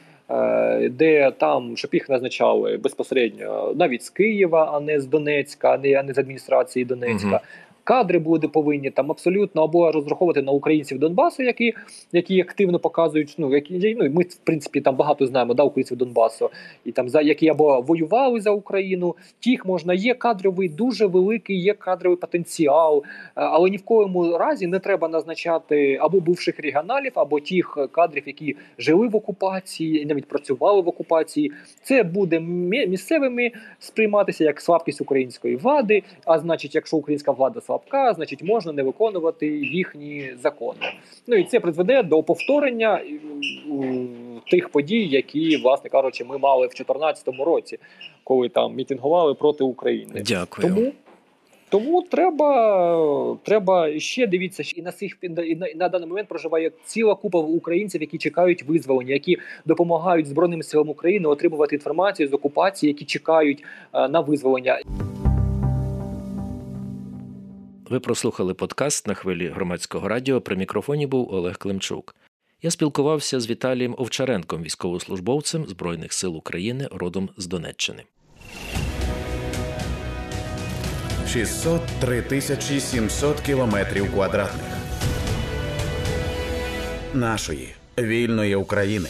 де 0.90 1.30
там, 1.30 1.76
щоб 1.76 1.94
їх 1.94 2.08
назначали 2.08 2.76
безпосередньо 2.76 3.72
навіть 3.76 4.02
з 4.02 4.10
Києва, 4.10 4.70
а 4.74 4.80
не 4.80 5.00
з 5.00 5.06
Донецька, 5.06 5.72
а 5.72 6.02
не 6.02 6.14
з 6.14 6.18
адміністрації 6.18 6.84
Донецька 6.84 7.40
кадри 7.86 8.18
буде 8.18 8.48
повинні 8.48 8.90
там 8.90 9.10
абсолютно 9.10 9.64
або 9.64 9.92
розраховувати 9.92 10.42
на 10.42 10.52
українців 10.52 10.98
Донбасу, 10.98 11.42
які 11.42 11.74
які 12.12 12.40
активно 12.40 12.78
показують. 12.78 13.34
Ну 13.38 13.54
які 13.54 13.96
ну 13.98 14.10
ми 14.10 14.22
в 14.22 14.36
принципі 14.36 14.80
там 14.80 14.96
багато 14.96 15.26
знаємо 15.26 15.54
да, 15.54 15.62
українців 15.62 15.96
Донбасу, 15.96 16.50
і 16.84 16.92
там 16.92 17.08
за 17.08 17.20
які 17.20 17.48
або 17.48 17.80
воювали 17.80 18.40
за 18.40 18.50
Україну. 18.50 19.16
Тих 19.44 19.66
можна 19.66 19.94
є 19.94 20.14
кадровий, 20.14 20.68
дуже 20.68 21.06
великий, 21.06 21.60
є 21.60 21.74
кадровий 21.74 22.18
потенціал, 22.18 23.02
е, 23.06 23.30
але 23.34 23.70
ні 23.70 23.76
в 23.76 23.82
коєму 23.82 24.38
разі 24.38 24.66
не 24.66 24.78
треба 24.78 25.08
назначати 25.08 25.98
або 26.00 26.20
бувших 26.20 26.60
регіоналів, 26.60 27.12
або 27.14 27.40
тих 27.40 27.78
кадрів, 27.92 28.22
які 28.26 28.56
жили 28.78 29.08
в 29.08 29.16
окупації, 29.16 30.06
навіть 30.06 30.28
працювали 30.28 30.82
в 30.82 30.88
окупації. 30.88 31.52
Це 31.82 32.02
буде 32.02 32.40
місцевими 32.40 33.50
сприйматися 33.78 34.44
як 34.44 34.60
слабкість 34.60 35.00
української 35.00 35.56
влади. 35.56 36.02
А 36.24 36.38
значить, 36.38 36.74
якщо 36.74 36.96
українська 36.96 37.32
влада 37.32 37.60
слабка, 37.60 37.75
слабка, 37.76 38.14
значить 38.14 38.42
можна 38.42 38.72
не 38.72 38.82
виконувати 38.82 39.46
їхні 39.46 40.30
закони. 40.42 40.78
Ну 41.26 41.36
і 41.36 41.44
це 41.44 41.60
призведе 41.60 42.02
до 42.02 42.22
повторення 42.22 43.00
тих 44.50 44.68
подій, 44.68 45.06
які, 45.06 45.56
власне 45.56 45.90
кажучи, 45.90 46.24
ми 46.24 46.38
мали 46.38 46.66
в 46.66 46.70
2014 46.70 47.28
році, 47.46 47.78
коли 48.24 48.48
там 48.48 48.74
мітингували 48.74 49.34
проти 49.34 49.64
України. 49.64 50.22
Дякую. 50.26 50.68
Тому 50.68 50.92
тому 51.68 52.02
треба, 52.02 53.38
треба 53.42 53.98
ще 53.98 54.26
дивіться, 54.26 54.62
і 54.76 54.82
на 54.82 54.92
цих 54.92 55.16
і 55.22 55.28
на, 55.28 55.42
і 55.42 55.56
на, 55.56 55.66
і 55.66 55.74
на 55.74 55.88
даний 55.88 56.08
момент 56.08 56.28
проживає 56.28 56.70
ціла 56.84 57.14
купа 57.14 57.38
українців, 57.38 58.00
які 58.00 58.18
чекають 58.18 58.62
визволення, 58.62 59.12
які 59.12 59.38
допомагають 59.64 60.26
Збройним 60.26 60.62
силам 60.62 60.88
України 60.88 61.28
отримувати 61.28 61.76
інформацію 61.76 62.28
з 62.28 62.32
окупації, 62.32 62.92
які 62.92 63.04
чекають 63.04 63.64
е, 63.94 64.08
на 64.08 64.20
визволення. 64.20 64.78
Ви 67.90 68.00
прослухали 68.00 68.54
подкаст 68.54 69.06
на 69.06 69.14
хвилі 69.14 69.48
громадського 69.48 70.08
радіо. 70.08 70.40
При 70.40 70.56
мікрофоні 70.56 71.06
був 71.06 71.34
Олег 71.34 71.58
Климчук. 71.58 72.14
Я 72.62 72.70
спілкувався 72.70 73.40
з 73.40 73.50
Віталієм 73.50 73.94
Овчаренком, 73.98 74.62
військовослужбовцем 74.62 75.66
Збройних 75.66 76.12
сил 76.12 76.36
України, 76.36 76.88
родом 76.92 77.28
з 77.36 77.46
Донеччини. 77.46 78.02
603 81.28 82.22
тисячі 82.22 82.80
700 82.80 83.40
кілометрів 83.40 84.12
квадратних 84.12 84.76
нашої 87.14 87.74
вільної 87.98 88.54
України. 88.54 89.08